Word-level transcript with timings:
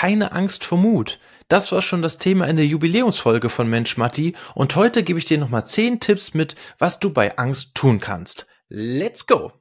keine 0.00 0.32
Angst 0.32 0.64
vor 0.64 0.78
Mut. 0.78 1.18
Das 1.48 1.72
war 1.72 1.82
schon 1.82 2.00
das 2.00 2.16
Thema 2.16 2.46
in 2.48 2.56
der 2.56 2.64
Jubiläumsfolge 2.64 3.50
von 3.50 3.68
Mensch 3.68 3.98
Matti 3.98 4.34
und 4.54 4.74
heute 4.74 5.02
gebe 5.02 5.18
ich 5.18 5.26
dir 5.26 5.36
nochmal 5.36 5.66
10 5.66 6.00
Tipps 6.00 6.32
mit, 6.32 6.54
was 6.78 7.00
du 7.00 7.12
bei 7.12 7.36
Angst 7.36 7.74
tun 7.74 8.00
kannst. 8.00 8.46
Let's 8.70 9.26
go! 9.26 9.52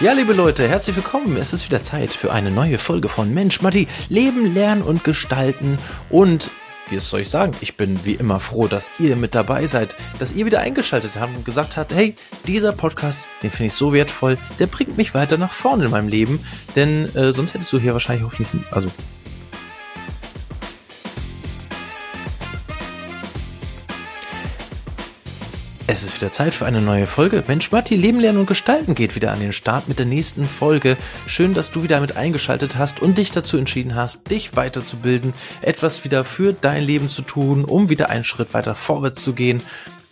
Ja, 0.00 0.14
liebe 0.14 0.32
Leute, 0.32 0.66
herzlich 0.66 0.96
willkommen. 0.96 1.36
Es 1.36 1.52
ist 1.52 1.66
wieder 1.66 1.82
Zeit 1.82 2.14
für 2.14 2.32
eine 2.32 2.50
neue 2.50 2.78
Folge 2.78 3.10
von 3.10 3.34
Mensch 3.34 3.60
Matti, 3.60 3.86
Leben, 4.08 4.54
Lernen 4.54 4.80
und 4.80 5.04
Gestalten. 5.04 5.78
Und 6.08 6.50
wie 6.90 6.98
soll 6.98 7.20
ich 7.20 7.30
sagen, 7.30 7.52
ich 7.60 7.76
bin 7.76 8.04
wie 8.04 8.14
immer 8.14 8.40
froh, 8.40 8.66
dass 8.66 8.90
ihr 8.98 9.16
mit 9.16 9.34
dabei 9.34 9.66
seid, 9.66 9.94
dass 10.18 10.32
ihr 10.32 10.46
wieder 10.46 10.60
eingeschaltet 10.60 11.12
habt 11.18 11.36
und 11.36 11.44
gesagt 11.44 11.76
habt, 11.76 11.92
hey, 11.92 12.14
dieser 12.46 12.72
Podcast, 12.72 13.28
den 13.42 13.50
finde 13.50 13.66
ich 13.66 13.74
so 13.74 13.92
wertvoll, 13.92 14.36
der 14.58 14.66
bringt 14.66 14.96
mich 14.96 15.14
weiter 15.14 15.38
nach 15.38 15.52
vorne 15.52 15.84
in 15.84 15.90
meinem 15.90 16.08
Leben, 16.08 16.40
denn 16.76 17.14
äh, 17.14 17.32
sonst 17.32 17.54
hättest 17.54 17.72
du 17.72 17.78
hier 17.78 17.92
wahrscheinlich 17.92 18.24
hoffentlich, 18.24 18.48
also 18.72 18.90
wieder 26.20 26.32
Zeit 26.32 26.54
für 26.54 26.66
eine 26.66 26.82
neue 26.82 27.06
Folge. 27.06 27.42
Mensch, 27.46 27.72
Matti, 27.72 27.96
Leben 27.96 28.20
lernen 28.20 28.40
und 28.40 28.46
gestalten 28.46 28.94
geht 28.94 29.14
wieder 29.14 29.32
an 29.32 29.40
den 29.40 29.52
Start 29.52 29.88
mit 29.88 29.98
der 29.98 30.06
nächsten 30.06 30.44
Folge. 30.44 30.96
Schön, 31.26 31.54
dass 31.54 31.70
du 31.70 31.82
wieder 31.82 32.00
mit 32.00 32.16
eingeschaltet 32.16 32.76
hast 32.76 33.00
und 33.00 33.16
dich 33.16 33.30
dazu 33.30 33.56
entschieden 33.56 33.94
hast, 33.94 34.30
dich 34.30 34.54
weiterzubilden, 34.54 35.32
etwas 35.62 36.04
wieder 36.04 36.24
für 36.24 36.52
dein 36.52 36.82
Leben 36.82 37.08
zu 37.08 37.22
tun, 37.22 37.64
um 37.64 37.88
wieder 37.88 38.10
einen 38.10 38.24
Schritt 38.24 38.52
weiter 38.52 38.74
vorwärts 38.74 39.22
zu 39.22 39.32
gehen. 39.32 39.62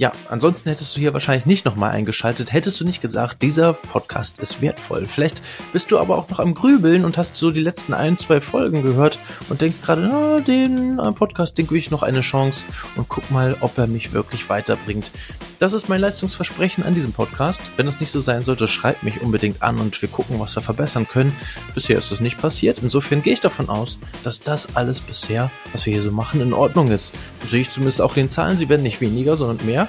Ja, 0.01 0.13
ansonsten 0.29 0.69
hättest 0.69 0.95
du 0.95 1.01
hier 1.01 1.13
wahrscheinlich 1.13 1.45
nicht 1.45 1.65
nochmal 1.65 1.91
eingeschaltet, 1.91 2.53
hättest 2.53 2.81
du 2.81 2.85
nicht 2.85 3.03
gesagt, 3.03 3.43
dieser 3.43 3.73
Podcast 3.73 4.39
ist 4.39 4.63
wertvoll. 4.63 5.07
Vielleicht 5.07 5.43
bist 5.73 5.91
du 5.91 5.99
aber 5.99 6.17
auch 6.17 6.29
noch 6.29 6.39
am 6.39 6.55
Grübeln 6.55 7.05
und 7.05 7.19
hast 7.19 7.35
so 7.35 7.51
die 7.51 7.59
letzten 7.59 7.95
ein, 7.95 8.17
zwei 8.17 8.41
Folgen 8.41 8.85
gehört 8.85 9.19
und 9.49 9.61
denkst 9.61 9.83
gerade, 9.83 10.03
na, 10.03 10.39
den 10.39 11.01
äh, 11.01 11.11
Podcast, 11.11 11.59
den 11.59 11.67
gebe 11.67 11.79
ich 11.79 11.91
noch 11.91 12.05
eine 12.05 12.21
Chance 12.21 12.65
und 12.95 13.09
guck 13.09 13.29
mal, 13.33 13.57
ob 13.59 13.77
er 13.77 13.89
mich 13.89 14.13
wirklich 14.13 14.49
weiterbringt. 14.49 15.11
Das 15.59 15.73
ist 15.73 15.89
mein 15.89 16.01
Leistungsversprechen 16.01 16.85
an 16.85 16.95
diesem 16.95 17.13
Podcast. 17.13 17.61
Wenn 17.77 17.89
es 17.89 17.99
nicht 17.99 18.13
so 18.13 18.21
sein 18.21 18.45
sollte, 18.45 18.69
schreibt 18.69 19.03
mich 19.03 19.21
unbedingt 19.21 19.61
an 19.61 19.79
und 19.81 20.01
wir 20.01 20.09
gucken, 20.09 20.39
was 20.39 20.55
wir 20.55 20.63
verbessern 20.63 21.09
können. 21.09 21.37
Bisher 21.75 21.99
ist 21.99 22.13
das 22.13 22.21
nicht 22.21 22.41
passiert. 22.41 22.79
Insofern 22.81 23.25
gehe 23.25 23.33
ich 23.33 23.41
davon 23.41 23.69
aus, 23.69 23.99
dass 24.23 24.39
das 24.39 24.77
alles 24.77 25.01
bisher, 25.01 25.51
was 25.73 25.85
wir 25.85 25.95
hier 25.95 26.03
so 26.03 26.13
machen, 26.13 26.41
in 26.41 26.53
Ordnung 26.53 26.93
ist. 26.93 27.13
Sehe 27.45 27.63
ich 27.63 27.71
zumindest 27.71 28.01
auch 28.01 28.15
den 28.15 28.31
Zahlen. 28.31 28.57
Sie 28.57 28.69
werden 28.69 28.85
nicht 28.85 29.01
weniger, 29.01 29.37
sondern 29.37 29.67
mehr. 29.67 29.88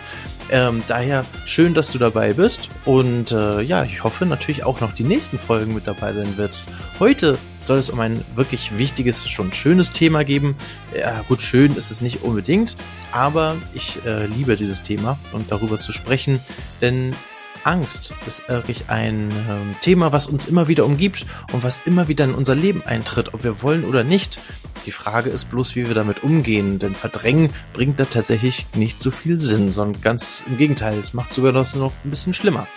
Ähm, 0.52 0.84
daher 0.88 1.26
schön, 1.46 1.76
dass 1.76 1.92
du 1.92 2.00
dabei 2.00 2.34
bist 2.34 2.70
und 2.86 3.32
äh, 3.32 3.62
ja, 3.62 3.84
ich 3.84 4.04
hoffe 4.04 4.26
natürlich 4.26 4.64
auch 4.64 4.82
noch 4.82 4.94
die 4.94 5.04
nächsten 5.04 5.38
Folgen 5.38 5.76
mit 5.76 5.86
dabei 5.86 6.12
sein 6.12 6.38
wirst. 6.38 6.70
Heute 6.98 7.38
soll 7.62 7.78
es 7.78 7.90
um 7.92 8.00
ein 8.00 8.24
wirklich 8.36 8.78
wichtiges, 8.78 9.30
schon 9.30 9.54
schönes 9.54 9.92
Thema 9.92 10.24
geben. 10.24 10.56
Ja, 10.98 11.22
gut, 11.28 11.42
schön 11.42 11.76
ist 11.76 11.92
es 11.92 12.02
nicht 12.02 12.24
unbedingt, 12.24 12.78
aber 13.12 13.58
ich 13.76 14.04
äh, 14.06 14.26
liebe 14.26 14.56
dieses 14.56 14.82
Thema 14.82 15.20
und 15.34 15.52
darüber 15.52 15.78
zu 15.78 15.92
sprechen, 15.92 16.40
denn 16.82 17.14
Angst 17.64 18.12
ist 18.26 18.48
wirklich 18.50 18.86
ein 18.90 19.30
äh, 19.30 19.82
Thema, 19.82 20.12
was 20.12 20.28
uns 20.28 20.46
immer 20.46 20.68
wieder 20.68 20.86
umgibt 20.86 21.26
und 21.52 21.64
was 21.64 21.82
immer 21.86 22.08
wieder 22.08 22.26
in 22.26 22.34
unser 22.34 22.56
Leben 22.56 22.82
eintritt, 22.86 23.34
ob 23.34 23.44
wir 23.44 23.62
wollen 23.62 23.84
oder 23.84 24.04
nicht. 24.04 24.40
Die 24.86 24.92
Frage 24.92 25.30
ist 25.30 25.50
bloß, 25.50 25.76
wie 25.76 25.88
wir 25.88 25.94
damit 25.94 26.24
umgehen, 26.24 26.80
denn 26.80 26.96
Verdrängen 26.96 27.50
bringt 27.74 28.00
da 28.00 28.06
tatsächlich 28.06 28.68
nicht 28.76 29.00
so 29.00 29.12
viel 29.12 29.38
Sinn, 29.38 29.72
sondern 29.72 30.02
ganz 30.02 30.44
im 30.48 30.58
Gegenteil, 30.58 30.98
es 30.98 31.14
macht 31.14 31.32
sogar 31.34 31.52
das 31.52 31.76
noch 31.76 31.92
ein 32.04 32.10
bisschen 32.10 32.34
schlimmer. 32.34 32.68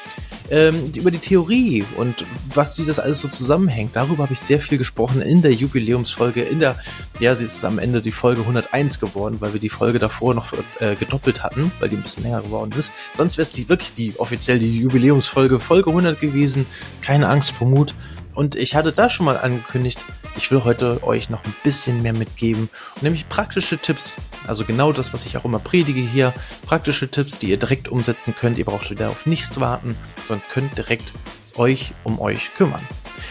Ähm, 0.50 0.92
über 0.94 1.10
die 1.10 1.18
Theorie 1.18 1.84
und 1.96 2.26
was 2.54 2.78
wie 2.78 2.84
das 2.84 2.98
alles 2.98 3.20
so 3.20 3.28
zusammenhängt, 3.28 3.96
darüber 3.96 4.24
habe 4.24 4.34
ich 4.34 4.40
sehr 4.40 4.60
viel 4.60 4.76
gesprochen 4.76 5.22
in 5.22 5.40
der 5.40 5.52
Jubiläumsfolge, 5.52 6.42
in 6.42 6.60
der, 6.60 6.76
ja, 7.20 7.34
sie 7.34 7.44
ist 7.44 7.64
am 7.64 7.78
Ende 7.78 8.02
die 8.02 8.12
Folge 8.12 8.42
101 8.42 9.00
geworden, 9.00 9.36
weil 9.40 9.54
wir 9.54 9.60
die 9.60 9.70
Folge 9.70 9.98
davor 9.98 10.34
noch 10.34 10.52
äh, 10.80 10.94
gedoppelt 10.96 11.42
hatten, 11.42 11.72
weil 11.78 11.88
die 11.88 11.96
ein 11.96 12.02
bisschen 12.02 12.24
länger 12.24 12.42
geworden 12.42 12.72
ist. 12.76 12.92
Sonst 13.16 13.38
wäre 13.38 13.44
es 13.44 13.52
die 13.52 13.68
wirklich 13.68 13.94
die 13.94 14.18
offiziell 14.18 14.58
die 14.58 14.78
Jubiläumsfolge, 14.80 15.58
Folge 15.60 15.90
100 15.90 16.20
gewesen. 16.20 16.66
Keine 17.00 17.28
Angst 17.28 17.52
vor 17.52 17.68
Mut. 17.68 17.94
Und 18.34 18.56
ich 18.56 18.74
hatte 18.74 18.92
da 18.92 19.08
schon 19.08 19.26
mal 19.26 19.36
angekündigt, 19.38 19.98
ich 20.36 20.50
will 20.50 20.64
heute 20.64 21.02
euch 21.02 21.30
noch 21.30 21.44
ein 21.44 21.54
bisschen 21.62 22.02
mehr 22.02 22.12
mitgeben, 22.12 22.68
nämlich 23.00 23.28
praktische 23.28 23.78
Tipps. 23.78 24.16
Also 24.46 24.64
genau 24.64 24.92
das, 24.92 25.12
was 25.12 25.26
ich 25.26 25.36
auch 25.36 25.44
immer 25.44 25.58
predige 25.58 26.00
hier. 26.00 26.32
Praktische 26.66 27.10
Tipps, 27.10 27.38
die 27.38 27.50
ihr 27.50 27.58
direkt 27.58 27.88
umsetzen 27.88 28.34
könnt. 28.38 28.58
Ihr 28.58 28.64
braucht 28.64 28.90
wieder 28.90 29.10
auf 29.10 29.26
nichts 29.26 29.60
warten, 29.60 29.96
sondern 30.26 30.46
könnt 30.50 30.76
direkt 30.76 31.12
euch 31.56 31.92
um 32.04 32.20
euch 32.20 32.54
kümmern. 32.56 32.82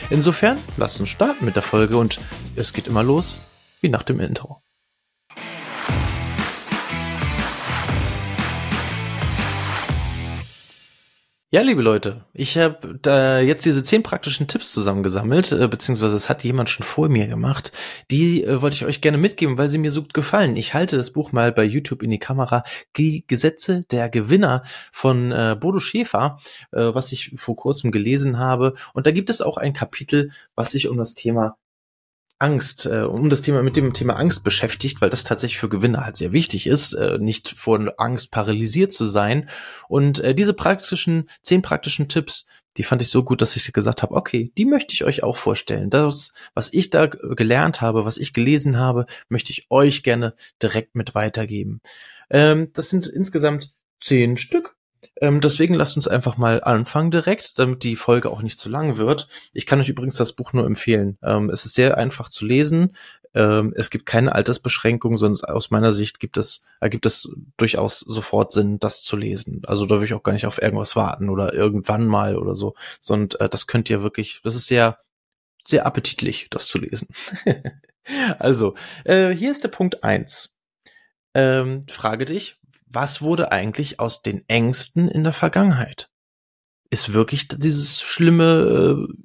Insofern, 0.09 0.57
lasst 0.77 0.99
uns 0.99 1.09
starten 1.09 1.45
mit 1.45 1.55
der 1.55 1.63
Folge 1.63 1.97
und 1.97 2.19
es 2.55 2.73
geht 2.73 2.87
immer 2.87 3.03
los 3.03 3.39
wie 3.81 3.89
nach 3.89 4.03
dem 4.03 4.19
Intro. 4.19 4.61
Ja, 11.53 11.59
liebe 11.63 11.81
Leute, 11.81 12.23
ich 12.33 12.57
habe 12.57 12.97
da 13.01 13.41
jetzt 13.41 13.65
diese 13.65 13.83
zehn 13.83 14.03
praktischen 14.03 14.47
Tipps 14.47 14.71
zusammengesammelt, 14.71 15.51
äh, 15.51 15.67
beziehungsweise 15.67 16.15
es 16.15 16.29
hat 16.29 16.45
jemand 16.45 16.69
schon 16.69 16.85
vor 16.85 17.09
mir 17.09 17.27
gemacht. 17.27 17.73
Die 18.09 18.41
äh, 18.45 18.61
wollte 18.61 18.77
ich 18.77 18.85
euch 18.85 19.01
gerne 19.01 19.17
mitgeben, 19.17 19.57
weil 19.57 19.67
sie 19.67 19.77
mir 19.77 19.91
so 19.91 20.01
gut 20.01 20.13
gefallen. 20.13 20.55
Ich 20.55 20.73
halte 20.73 20.95
das 20.95 21.11
Buch 21.11 21.33
mal 21.33 21.51
bei 21.51 21.65
YouTube 21.65 22.03
in 22.03 22.09
die 22.09 22.19
Kamera. 22.19 22.63
Die 22.95 23.25
Gesetze 23.27 23.83
der 23.91 24.07
Gewinner 24.07 24.63
von 24.93 25.33
äh, 25.33 25.57
Bodo 25.59 25.81
Schäfer, 25.81 26.39
äh, 26.71 26.93
was 26.93 27.11
ich 27.11 27.33
vor 27.35 27.57
kurzem 27.57 27.91
gelesen 27.91 28.37
habe. 28.39 28.75
Und 28.93 29.05
da 29.05 29.11
gibt 29.11 29.29
es 29.29 29.41
auch 29.41 29.57
ein 29.57 29.73
Kapitel, 29.73 30.31
was 30.55 30.71
sich 30.71 30.87
um 30.87 30.97
das 30.97 31.15
Thema 31.15 31.57
Angst, 32.41 32.85
äh, 32.85 33.01
um 33.01 33.29
das 33.29 33.41
Thema 33.41 33.61
mit 33.61 33.75
dem 33.75 33.93
Thema 33.93 34.15
Angst 34.15 34.43
beschäftigt, 34.43 35.01
weil 35.01 35.09
das 35.09 35.23
tatsächlich 35.23 35.59
für 35.59 35.69
Gewinner 35.69 36.05
halt 36.05 36.17
sehr 36.17 36.31
wichtig 36.31 36.67
ist, 36.67 36.93
äh, 36.93 37.17
nicht 37.19 37.49
vor 37.57 37.93
Angst 37.97 38.31
paralysiert 38.31 38.91
zu 38.91 39.05
sein. 39.05 39.49
Und 39.87 40.19
äh, 40.19 40.33
diese 40.33 40.53
praktischen, 40.53 41.29
zehn 41.41 41.61
praktischen 41.61 42.09
Tipps, 42.09 42.45
die 42.77 42.83
fand 42.83 43.01
ich 43.01 43.09
so 43.09 43.23
gut, 43.23 43.41
dass 43.41 43.55
ich 43.55 43.71
gesagt 43.71 44.01
habe, 44.01 44.15
okay, 44.15 44.51
die 44.57 44.65
möchte 44.65 44.93
ich 44.93 45.03
euch 45.03 45.23
auch 45.23 45.37
vorstellen. 45.37 45.89
Das, 45.89 46.33
was 46.53 46.73
ich 46.73 46.89
da 46.89 47.07
gelernt 47.07 47.81
habe, 47.81 48.05
was 48.05 48.17
ich 48.17 48.33
gelesen 48.33 48.77
habe, 48.77 49.05
möchte 49.29 49.51
ich 49.51 49.67
euch 49.69 50.03
gerne 50.03 50.33
direkt 50.61 50.95
mit 50.95 51.13
weitergeben. 51.13 51.81
Ähm, 52.29 52.69
das 52.73 52.89
sind 52.89 53.07
insgesamt 53.07 53.71
zehn 53.99 54.37
Stück 54.37 54.77
ähm, 55.19 55.41
deswegen 55.41 55.73
lasst 55.73 55.95
uns 55.95 56.07
einfach 56.07 56.37
mal 56.37 56.63
anfangen 56.63 57.11
direkt, 57.11 57.57
damit 57.59 57.83
die 57.83 57.95
Folge 57.95 58.29
auch 58.29 58.41
nicht 58.41 58.59
zu 58.59 58.69
lang 58.69 58.97
wird. 58.97 59.27
Ich 59.53 59.65
kann 59.65 59.79
euch 59.79 59.89
übrigens 59.89 60.15
das 60.15 60.33
Buch 60.33 60.53
nur 60.53 60.65
empfehlen. 60.65 61.17
Ähm, 61.23 61.49
es 61.49 61.65
ist 61.65 61.73
sehr 61.73 61.97
einfach 61.97 62.29
zu 62.29 62.45
lesen. 62.45 62.95
Ähm, 63.33 63.73
es 63.75 63.89
gibt 63.89 64.05
keine 64.05 64.35
Altersbeschränkung, 64.35 65.17
sondern 65.17 65.43
aus 65.45 65.71
meiner 65.71 65.93
Sicht 65.93 66.19
gibt 66.19 66.37
es, 66.37 66.63
ergibt 66.79 67.05
es 67.05 67.29
durchaus 67.57 67.99
sofort 67.99 68.51
Sinn, 68.51 68.79
das 68.79 69.03
zu 69.03 69.15
lesen. 69.15 69.61
Also 69.65 69.85
da 69.85 69.97
will 69.97 70.05
ich 70.05 70.13
auch 70.13 70.23
gar 70.23 70.33
nicht 70.33 70.45
auf 70.45 70.61
irgendwas 70.61 70.95
warten 70.95 71.29
oder 71.29 71.53
irgendwann 71.53 72.07
mal 72.07 72.35
oder 72.35 72.55
so, 72.55 72.75
sondern 72.99 73.39
äh, 73.39 73.49
das 73.49 73.67
könnt 73.67 73.89
ihr 73.89 74.03
wirklich, 74.03 74.41
das 74.43 74.55
ist 74.55 74.67
sehr, 74.67 74.99
sehr 75.65 75.85
appetitlich, 75.85 76.47
das 76.49 76.67
zu 76.67 76.77
lesen. 76.79 77.07
also, 78.39 78.75
äh, 79.05 79.29
hier 79.29 79.51
ist 79.51 79.63
der 79.63 79.69
Punkt 79.69 80.03
eins. 80.03 80.53
Ähm, 81.33 81.83
frage 81.87 82.25
dich, 82.25 82.60
was 82.93 83.21
wurde 83.21 83.51
eigentlich 83.51 83.99
aus 83.99 84.21
den 84.21 84.43
Ängsten 84.47 85.07
in 85.07 85.23
der 85.23 85.33
Vergangenheit? 85.33 86.09
Ist 86.89 87.13
wirklich 87.13 87.47
dieses 87.47 88.01
schlimme 88.01 89.07
äh, 89.07 89.23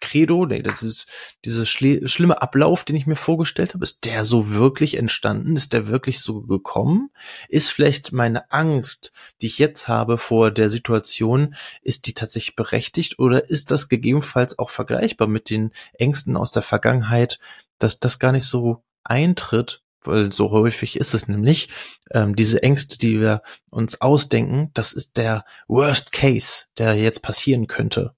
Credo, 0.00 0.44
nee, 0.46 0.62
das 0.62 0.82
ist 0.82 1.06
dieses 1.44 1.68
schlimme 1.68 2.42
Ablauf, 2.42 2.84
den 2.84 2.96
ich 2.96 3.06
mir 3.06 3.16
vorgestellt 3.16 3.74
habe, 3.74 3.84
ist 3.84 4.04
der 4.04 4.24
so 4.24 4.50
wirklich 4.50 4.96
entstanden? 4.96 5.56
Ist 5.56 5.72
der 5.72 5.88
wirklich 5.88 6.20
so 6.20 6.42
gekommen? 6.42 7.10
Ist 7.48 7.70
vielleicht 7.70 8.12
meine 8.12 8.50
Angst, 8.52 9.12
die 9.40 9.46
ich 9.46 9.58
jetzt 9.58 9.88
habe 9.88 10.18
vor 10.18 10.50
der 10.50 10.68
Situation, 10.68 11.54
ist 11.82 12.06
die 12.06 12.14
tatsächlich 12.14 12.56
berechtigt 12.56 13.18
oder 13.18 13.48
ist 13.48 13.70
das 13.70 13.88
gegebenenfalls 13.88 14.58
auch 14.58 14.70
vergleichbar 14.70 15.28
mit 15.28 15.48
den 15.50 15.72
Ängsten 15.94 16.36
aus 16.36 16.52
der 16.52 16.62
Vergangenheit, 16.62 17.38
dass 17.78 17.98
das 17.98 18.18
gar 18.18 18.32
nicht 18.32 18.46
so 18.46 18.82
eintritt, 19.04 19.82
weil 20.06 20.32
so 20.32 20.50
häufig 20.50 20.96
ist 20.96 21.14
es 21.14 21.28
nämlich, 21.28 21.68
ähm, 22.10 22.36
diese 22.36 22.62
Ängste, 22.62 22.98
die 22.98 23.20
wir 23.20 23.42
uns 23.70 24.00
ausdenken, 24.00 24.70
das 24.74 24.92
ist 24.92 25.16
der 25.16 25.44
Worst 25.68 26.12
Case, 26.12 26.66
der 26.78 26.94
jetzt 26.94 27.22
passieren 27.22 27.66
könnte. 27.66 28.14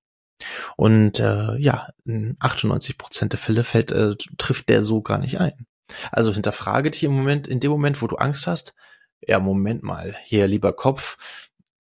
Und 0.76 1.20
äh, 1.20 1.56
ja, 1.56 1.88
in 2.04 2.36
98 2.38 2.98
Prozent 2.98 3.32
der 3.32 3.40
Fälle 3.40 3.64
fällt, 3.64 3.90
äh, 3.92 4.14
trifft 4.36 4.68
der 4.68 4.82
so 4.82 5.02
gar 5.02 5.18
nicht 5.18 5.40
ein. 5.40 5.66
Also 6.12 6.32
hinterfrage 6.32 6.90
dich 6.90 7.02
im 7.04 7.12
Moment, 7.12 7.48
in 7.48 7.60
dem 7.60 7.70
Moment, 7.70 8.02
wo 8.02 8.06
du 8.06 8.16
Angst 8.16 8.46
hast, 8.46 8.74
ja, 9.20 9.40
Moment 9.40 9.82
mal, 9.82 10.16
hier, 10.24 10.46
lieber 10.46 10.72
Kopf, 10.72 11.16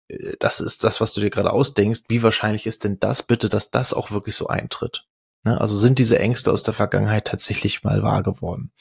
äh, 0.07 0.35
das 0.39 0.59
ist 0.59 0.83
das, 0.83 1.01
was 1.01 1.13
du 1.13 1.21
dir 1.21 1.29
gerade 1.29 1.51
ausdenkst. 1.51 2.03
Wie 2.09 2.23
wahrscheinlich 2.23 2.67
ist 2.67 2.83
denn 2.83 2.99
das 2.99 3.23
bitte, 3.23 3.49
dass 3.49 3.71
das 3.71 3.93
auch 3.93 4.11
wirklich 4.11 4.35
so 4.35 4.47
eintritt? 4.47 5.05
Ne? 5.43 5.59
Also 5.59 5.77
sind 5.77 5.99
diese 5.99 6.19
Ängste 6.19 6.51
aus 6.51 6.63
der 6.63 6.73
Vergangenheit 6.73 7.25
tatsächlich 7.25 7.83
mal 7.83 8.03
wahr 8.03 8.23
geworden. 8.23 8.71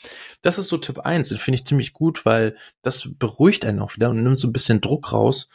Das 0.42 0.58
ist 0.58 0.68
so 0.68 0.78
Tipp 0.78 1.00
eins. 1.00 1.28
den 1.28 1.38
finde 1.38 1.56
ich 1.56 1.66
ziemlich 1.66 1.92
gut, 1.92 2.24
weil 2.24 2.56
das 2.82 3.08
beruhigt 3.18 3.64
einen 3.64 3.80
auch 3.80 3.94
wieder 3.94 4.10
und 4.10 4.22
nimmt 4.22 4.38
so 4.38 4.48
ein 4.48 4.52
bisschen 4.52 4.80
Druck 4.80 5.12
raus. 5.12 5.48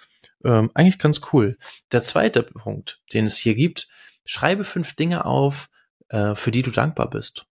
Ähm, 0.43 0.71
eigentlich 0.73 0.99
ganz 0.99 1.21
cool. 1.33 1.57
Der 1.91 2.01
zweite 2.01 2.43
Punkt, 2.43 3.01
den 3.13 3.25
es 3.25 3.37
hier 3.37 3.55
gibt, 3.55 3.87
schreibe 4.25 4.63
fünf 4.63 4.95
Dinge 4.95 5.25
auf, 5.25 5.69
äh, 6.09 6.35
für 6.35 6.51
die 6.51 6.61
du 6.61 6.71
dankbar 6.71 7.09
bist. 7.09 7.45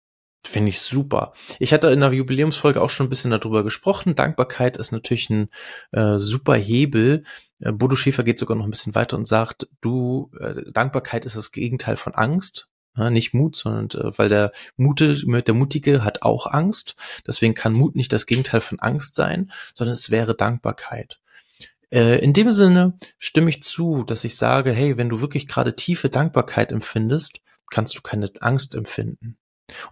Finde 0.44 0.70
ich 0.70 0.80
super. 0.80 1.32
Ich 1.58 1.72
hatte 1.72 1.88
in 1.88 2.00
der 2.00 2.12
Jubiläumsfolge 2.12 2.80
auch 2.80 2.90
schon 2.90 3.06
ein 3.06 3.10
bisschen 3.10 3.32
darüber 3.32 3.64
gesprochen. 3.64 4.14
Dankbarkeit 4.14 4.76
ist 4.76 4.92
natürlich 4.92 5.28
ein 5.30 5.48
äh, 5.92 6.18
super 6.18 6.54
Hebel. 6.54 7.24
Äh, 7.60 7.72
Bodo 7.72 7.96
Schäfer 7.96 8.22
geht 8.22 8.38
sogar 8.38 8.56
noch 8.56 8.64
ein 8.64 8.70
bisschen 8.70 8.94
weiter 8.94 9.16
und 9.16 9.26
sagt, 9.26 9.68
du, 9.80 10.30
äh, 10.38 10.70
Dankbarkeit 10.72 11.24
ist 11.24 11.36
das 11.36 11.50
Gegenteil 11.50 11.96
von 11.96 12.14
Angst. 12.14 12.68
Ja, 12.98 13.10
nicht 13.10 13.32
Mut, 13.32 13.54
sondern 13.54 13.88
äh, 14.00 14.18
weil 14.18 14.28
der 14.28 14.52
Mute, 14.76 15.24
der 15.42 15.54
Mutige 15.54 16.02
hat 16.04 16.22
auch 16.22 16.46
Angst. 16.46 16.96
Deswegen 17.26 17.54
kann 17.54 17.72
Mut 17.72 17.94
nicht 17.94 18.12
das 18.12 18.26
Gegenteil 18.26 18.60
von 18.60 18.80
Angst 18.80 19.14
sein, 19.14 19.52
sondern 19.72 19.92
es 19.92 20.10
wäre 20.10 20.34
Dankbarkeit. 20.34 21.20
Äh, 21.90 22.18
in 22.18 22.32
dem 22.32 22.50
Sinne 22.50 22.96
stimme 23.18 23.50
ich 23.50 23.62
zu, 23.62 24.02
dass 24.02 24.24
ich 24.24 24.36
sage, 24.36 24.72
hey, 24.72 24.96
wenn 24.96 25.08
du 25.08 25.20
wirklich 25.20 25.46
gerade 25.46 25.76
tiefe 25.76 26.08
Dankbarkeit 26.10 26.72
empfindest, 26.72 27.40
kannst 27.70 27.96
du 27.96 28.02
keine 28.02 28.32
Angst 28.40 28.74
empfinden. 28.74 29.38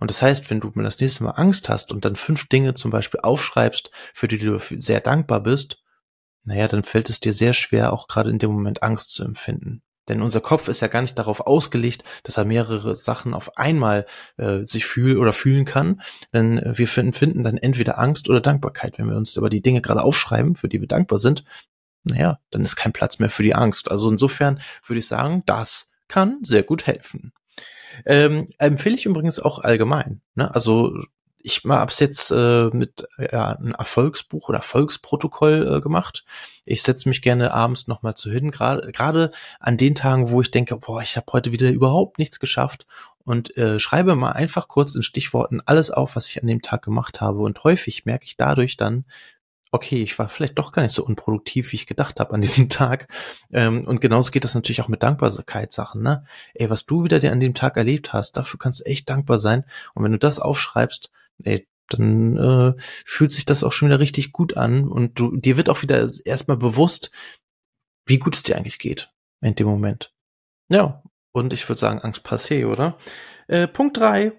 Und 0.01 0.11
das 0.11 0.21
heißt, 0.23 0.51
wenn 0.51 0.61
du 0.61 0.73
mal 0.75 0.83
das 0.83 0.99
nächste 0.99 1.25
Mal 1.25 1.33
Angst 1.33 1.69
hast 1.69 1.93
und 1.93 2.05
dann 2.05 2.17
fünf 2.17 2.49
Dinge 2.49 2.75
zum 2.75 2.91
Beispiel 2.91 3.21
aufschreibst, 3.21 3.91
für 4.15 4.27
die 4.27 4.39
du 4.39 4.59
sehr 4.59 5.01
dankbar 5.01 5.41
bist, 5.41 5.83
naja, 6.45 6.67
dann 6.67 6.83
fällt 6.83 7.11
es 7.11 7.21
dir 7.21 7.33
sehr 7.33 7.53
schwer, 7.53 7.93
auch 7.93 8.09
gerade 8.09 8.31
in 8.31 8.39
dem 8.39 8.51
Moment 8.51 8.83
Angst 8.83 9.13
zu 9.13 9.25
empfinden. 9.25 9.83
Denn 10.09 10.23
unser 10.23 10.41
Kopf 10.41 10.69
ist 10.69 10.81
ja 10.81 10.89
gar 10.89 11.03
nicht 11.03 11.19
darauf 11.19 11.41
ausgelegt, 11.41 12.05
dass 12.23 12.37
er 12.37 12.45
mehrere 12.45 12.95
Sachen 12.95 13.35
auf 13.35 13.57
einmal 13.57 14.07
äh, 14.37 14.65
sich 14.65 14.87
fühlen 14.87 15.19
oder 15.19 15.33
fühlen 15.33 15.65
kann. 15.65 16.01
Denn 16.33 16.59
äh, 16.59 16.79
wir 16.79 16.89
finden 16.89 17.43
dann 17.43 17.59
entweder 17.59 17.99
Angst 17.99 18.29
oder 18.29 18.41
Dankbarkeit. 18.41 18.99
Wenn 18.99 19.09
wir 19.09 19.17
uns 19.17 19.37
aber 19.37 19.51
die 19.51 19.63
Dinge 19.63 19.81
gerade 19.81 20.03
aufschreiben, 20.03 20.55
für 20.55 20.69
die 20.69 20.81
wir 20.81 20.89
dankbar 20.89 21.19
sind, 21.19 21.45
naja, 22.05 22.39
dann 22.51 22.63
ist 22.63 22.77
kein 22.77 22.93
Platz 22.93 23.19
mehr 23.19 23.31
für 23.31 23.43
die 23.43 23.55
Angst. 23.55 23.91
Also 23.91 24.09
insofern 24.11 24.61
würde 24.87 25.01
ich 25.01 25.09
sagen, 25.09 25.43
das 25.47 25.91
kann 26.09 26.39
sehr 26.43 26.63
gut 26.63 26.87
helfen. 26.87 27.33
Ähm, 28.05 28.51
empfehle 28.59 28.95
ich 28.95 29.07
übrigens 29.07 29.41
auch 29.41 29.59
allgemein. 29.59 30.21
Ne? 30.35 30.55
Also 30.55 30.95
ich 31.47 31.63
habe 31.65 31.93
es 31.93 32.01
jetzt 32.01 32.33
äh, 32.33 32.71
mit 32.73 33.07
ja, 33.19 33.53
ein 33.53 33.73
Erfolgsbuch 33.73 34.49
oder 34.49 34.59
Erfolgsprotokoll 34.59 35.77
äh, 35.77 35.81
gemacht. 35.81 36.25
Ich 36.65 36.83
setze 36.83 37.09
mich 37.09 37.23
gerne 37.23 37.55
abends 37.55 37.87
nochmal 37.87 38.15
zu 38.15 38.33
hin, 38.33 38.51
gerade 38.51 38.91
gerade 38.91 39.31
an 39.61 39.77
den 39.77 39.95
Tagen, 39.95 40.31
wo 40.31 40.41
ich 40.41 40.51
denke, 40.51 40.77
boah, 40.77 41.03
ich 41.03 41.17
habe 41.17 41.33
heute 41.33 41.53
wieder 41.53 41.71
überhaupt 41.71 42.19
nichts 42.19 42.41
geschafft 42.41 42.87
und 43.25 43.57
äh, 43.57 43.79
schreibe 43.79 44.17
mal 44.17 44.33
einfach 44.33 44.67
kurz 44.67 44.97
in 44.97 45.05
Stichworten 45.05 45.61
alles 45.65 45.93
auf, 45.93 46.17
was 46.17 46.29
ich 46.29 46.43
an 46.43 46.49
dem 46.49 46.63
Tag 46.63 46.83
gemacht 46.83 47.21
habe. 47.21 47.39
Und 47.39 47.63
häufig 47.63 48.05
merke 48.07 48.25
ich 48.25 48.37
dadurch 48.37 48.77
dann, 48.77 49.05
okay, 49.71 50.03
ich 50.03 50.19
war 50.19 50.29
vielleicht 50.29 50.59
doch 50.59 50.73
gar 50.73 50.83
nicht 50.83 50.95
so 50.95 51.05
unproduktiv, 51.05 51.71
wie 51.71 51.77
ich 51.77 51.87
gedacht 51.87 52.19
habe 52.19 52.35
an 52.35 52.41
diesem 52.43 52.69
Tag. 52.69 53.07
Ähm, 53.53 53.87
und 53.87 54.01
genauso 54.01 54.33
geht 54.33 54.43
das 54.43 54.57
natürlich 54.57 54.83
auch 54.83 54.89
mit 54.89 55.05
Dankbarkeitssachen, 55.05 56.03
ne? 56.03 56.25
Ey, 56.55 56.71
was 56.71 56.87
du 56.87 57.05
wieder 57.05 57.21
dir 57.21 57.31
an 57.31 57.39
dem 57.39 57.55
Tag 57.55 57.77
erlebt 57.77 58.13
hast, 58.13 58.37
dafür 58.37 58.59
kannst 58.59 58.81
du 58.81 58.85
echt 58.85 59.09
dankbar 59.09 59.39
sein. 59.39 59.65
Und 59.95 60.03
wenn 60.03 60.13
du 60.13 60.19
das 60.19 60.41
aufschreibst, 60.41 61.13
ey, 61.45 61.69
dann 61.89 62.37
äh, 62.37 62.75
fühlt 63.05 63.31
sich 63.31 63.45
das 63.45 63.63
auch 63.63 63.73
schon 63.73 63.89
wieder 63.89 64.01
richtig 64.01 64.33
gut 64.33 64.57
an 64.57 64.89
und 64.89 65.19
du, 65.19 65.37
dir 65.37 65.57
wird 65.57 65.69
auch 65.69 65.83
wieder 65.83 66.09
erstmal 66.25 66.57
bewusst, 66.57 67.11
wie 68.07 68.19
gut 68.19 68.37
es 68.37 68.43
dir 68.43 68.57
eigentlich 68.57 68.79
geht 68.79 69.11
in 69.41 69.55
dem 69.55 69.69
Moment. 69.69 70.13
Ja, 70.69 71.03
und 71.33 71.53
ich 71.53 71.69
würde 71.69 71.79
sagen, 71.79 72.01
Angst 72.01 72.27
passé, 72.27 72.67
oder? 72.67 72.99
Äh, 73.47 73.69
Punkt 73.69 73.97
drei 73.97 74.33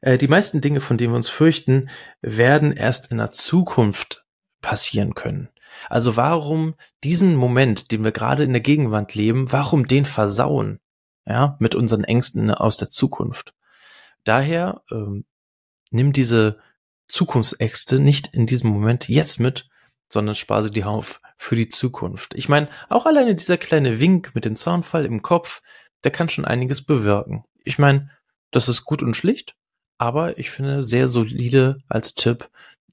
äh, 0.00 0.18
die 0.18 0.28
meisten 0.28 0.60
Dinge, 0.60 0.80
von 0.80 0.96
denen 0.96 1.12
wir 1.12 1.16
uns 1.16 1.28
fürchten, 1.28 1.90
werden 2.20 2.72
erst 2.72 3.10
in 3.10 3.18
der 3.18 3.32
Zukunft 3.32 4.24
passieren 4.62 5.14
können. 5.14 5.48
Also 5.88 6.16
warum 6.16 6.74
diesen 7.04 7.36
Moment, 7.36 7.92
den 7.92 8.04
wir 8.04 8.12
gerade 8.12 8.44
in 8.44 8.52
der 8.52 8.60
Gegenwart 8.60 9.14
leben, 9.14 9.52
warum 9.52 9.86
den 9.86 10.04
versauen? 10.04 10.80
Ja, 11.26 11.56
mit 11.60 11.74
unseren 11.74 12.04
Ängsten 12.04 12.50
aus 12.50 12.76
der 12.76 12.88
Zukunft. 12.88 13.54
Daher 14.24 14.82
ähm, 14.90 15.24
nimm 15.90 16.12
diese 16.12 16.58
Zukunftsäxte 17.08 17.98
nicht 17.98 18.28
in 18.28 18.46
diesem 18.46 18.70
Moment 18.70 19.08
jetzt 19.08 19.40
mit, 19.40 19.68
sondern 20.12 20.34
spare 20.34 20.64
sie 20.64 20.72
dir 20.72 20.88
auf 20.88 21.20
für 21.36 21.56
die 21.56 21.68
Zukunft. 21.68 22.34
Ich 22.34 22.48
meine, 22.48 22.68
auch 22.88 23.06
alleine 23.06 23.34
dieser 23.34 23.56
kleine 23.56 24.00
Wink 24.00 24.34
mit 24.34 24.44
dem 24.44 24.56
Zaunfall 24.56 25.04
im 25.04 25.22
Kopf, 25.22 25.62
der 26.04 26.10
kann 26.10 26.28
schon 26.28 26.44
einiges 26.44 26.82
bewirken. 26.82 27.44
Ich 27.64 27.78
meine, 27.78 28.10
das 28.50 28.68
ist 28.68 28.84
gut 28.84 29.02
und 29.02 29.16
schlicht, 29.16 29.54
aber 29.98 30.38
ich 30.38 30.50
finde 30.50 30.82
sehr 30.82 31.08
solide 31.08 31.82
als 31.88 32.14
Tipp, 32.14 32.50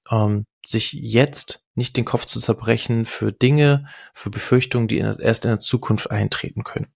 ähm, 0.10 0.46
sich 0.66 0.94
jetzt 0.94 1.64
nicht 1.76 1.96
den 1.96 2.06
Kopf 2.06 2.26
zu 2.26 2.40
zerbrechen 2.40 3.06
für 3.06 3.32
Dinge, 3.32 3.88
für 4.14 4.30
Befürchtungen, 4.30 4.88
die 4.88 4.98
in, 4.98 5.06
erst 5.06 5.46
in 5.46 5.52
der 5.52 5.60
Zukunft 5.60 6.12
eintreten 6.12 6.64
können. 6.64 6.88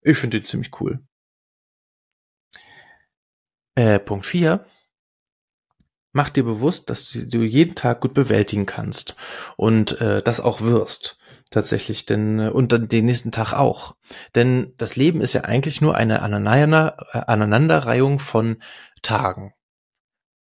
Ich 0.00 0.18
finde 0.18 0.40
den 0.40 0.46
ziemlich 0.46 0.80
cool. 0.80 1.00
Äh, 3.74 3.98
Punkt 3.98 4.26
4. 4.26 4.64
Mach 6.12 6.28
dir 6.28 6.44
bewusst, 6.44 6.90
dass 6.90 7.10
du 7.10 7.42
jeden 7.42 7.74
Tag 7.74 8.00
gut 8.00 8.14
bewältigen 8.14 8.66
kannst 8.66 9.16
und 9.56 10.00
äh, 10.00 10.22
das 10.22 10.40
auch 10.40 10.60
wirst 10.60 11.18
tatsächlich, 11.52 12.06
denn 12.06 12.38
äh, 12.38 12.48
und 12.48 12.72
dann 12.72 12.88
den 12.88 13.04
nächsten 13.04 13.30
Tag 13.30 13.52
auch. 13.52 13.94
Denn 14.34 14.72
das 14.78 14.96
Leben 14.96 15.20
ist 15.20 15.32
ja 15.32 15.42
eigentlich 15.42 15.80
nur 15.80 15.94
eine 15.94 16.22
Aneinanderreihung 16.22 18.18
von 18.18 18.62
Tagen. 19.02 19.54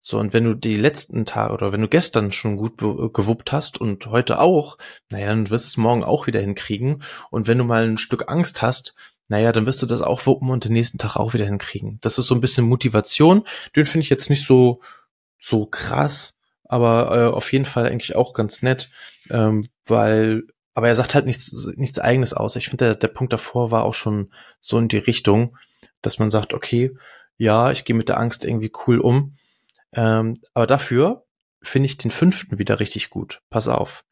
So, 0.02 0.18
und 0.18 0.32
wenn 0.32 0.44
du 0.44 0.54
die 0.54 0.76
letzten 0.76 1.26
Tage 1.26 1.52
oder 1.52 1.72
wenn 1.72 1.82
du 1.82 1.88
gestern 1.88 2.32
schon 2.32 2.56
gut 2.56 2.78
gewuppt 2.78 3.52
hast 3.52 3.78
und 3.78 4.06
heute 4.06 4.40
auch, 4.40 4.78
naja, 5.10 5.26
dann 5.26 5.50
wirst 5.50 5.66
du 5.66 5.68
es 5.68 5.76
morgen 5.76 6.04
auch 6.04 6.26
wieder 6.26 6.40
hinkriegen. 6.40 7.02
Und 7.30 7.46
wenn 7.46 7.58
du 7.58 7.64
mal 7.64 7.84
ein 7.84 7.98
Stück 7.98 8.30
Angst 8.30 8.62
hast, 8.62 8.94
naja, 9.28 9.52
dann 9.52 9.66
wirst 9.66 9.82
du 9.82 9.86
das 9.86 10.00
auch 10.00 10.24
wuppen 10.24 10.48
und 10.50 10.64
den 10.64 10.72
nächsten 10.72 10.96
Tag 10.96 11.16
auch 11.16 11.34
wieder 11.34 11.44
hinkriegen. 11.44 11.98
Das 12.00 12.18
ist 12.18 12.26
so 12.26 12.34
ein 12.34 12.40
bisschen 12.40 12.64
Motivation. 12.64 13.44
Den 13.76 13.84
finde 13.84 14.04
ich 14.04 14.10
jetzt 14.10 14.30
nicht 14.30 14.46
so, 14.46 14.80
so 15.40 15.66
krass, 15.66 16.38
aber 16.64 17.16
äh, 17.16 17.34
auf 17.34 17.52
jeden 17.52 17.64
Fall 17.64 17.86
eigentlich 17.86 18.14
auch 18.14 18.34
ganz 18.34 18.62
nett, 18.62 18.90
ähm, 19.30 19.68
weil, 19.86 20.44
aber 20.74 20.88
er 20.88 20.94
sagt 20.94 21.14
halt 21.14 21.26
nichts, 21.26 21.68
nichts 21.74 21.98
eigenes 21.98 22.32
aus. 22.32 22.56
Ich 22.56 22.68
finde, 22.68 22.84
der, 22.84 22.94
der 22.94 23.08
Punkt 23.08 23.32
davor 23.32 23.70
war 23.70 23.84
auch 23.84 23.94
schon 23.94 24.32
so 24.60 24.78
in 24.78 24.88
die 24.88 24.98
Richtung, 24.98 25.56
dass 26.02 26.18
man 26.18 26.30
sagt, 26.30 26.54
okay, 26.54 26.94
ja, 27.36 27.70
ich 27.70 27.84
gehe 27.84 27.96
mit 27.96 28.08
der 28.08 28.20
Angst 28.20 28.44
irgendwie 28.44 28.70
cool 28.86 29.00
um. 29.00 29.36
Ähm, 29.92 30.40
aber 30.54 30.66
dafür 30.66 31.24
finde 31.62 31.86
ich 31.86 31.98
den 31.98 32.10
fünften 32.10 32.58
wieder 32.58 32.80
richtig 32.80 33.10
gut. 33.10 33.40
Pass 33.50 33.66
auf. 33.66 34.04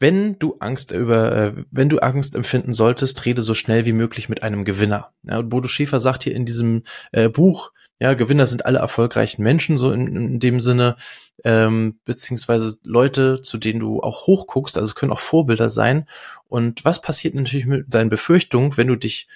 Wenn 0.00 0.38
du 0.38 0.56
Angst 0.60 0.92
über, 0.92 1.32
äh, 1.32 1.64
wenn 1.70 1.88
du 1.88 1.98
Angst 1.98 2.36
empfinden 2.36 2.72
solltest, 2.72 3.24
rede 3.24 3.42
so 3.42 3.54
schnell 3.54 3.84
wie 3.84 3.92
möglich 3.92 4.28
mit 4.28 4.42
einem 4.44 4.64
Gewinner. 4.64 5.12
Ja, 5.24 5.42
Bodo 5.42 5.66
Schäfer 5.66 5.98
sagt 5.98 6.22
hier 6.22 6.34
in 6.34 6.46
diesem 6.46 6.84
äh, 7.10 7.28
Buch, 7.28 7.72
ja, 8.00 8.14
Gewinner 8.14 8.46
sind 8.46 8.64
alle 8.64 8.78
erfolgreichen 8.78 9.42
Menschen, 9.42 9.76
so 9.76 9.90
in, 9.90 10.06
in 10.14 10.38
dem 10.40 10.60
Sinne, 10.60 10.96
ähm, 11.44 11.98
beziehungsweise 12.04 12.78
Leute, 12.84 13.42
zu 13.42 13.58
denen 13.58 13.80
du 13.80 14.00
auch 14.00 14.26
hochguckst, 14.26 14.76
also 14.76 14.88
es 14.88 14.94
können 14.94 15.12
auch 15.12 15.20
Vorbilder 15.20 15.68
sein. 15.68 16.08
Und 16.48 16.84
was 16.84 17.00
passiert 17.00 17.34
natürlich 17.34 17.66
mit 17.66 17.92
deinen 17.92 18.10
Befürchtungen, 18.10 18.76
wenn 18.76 18.86
du 18.86 18.96
dich 18.96 19.28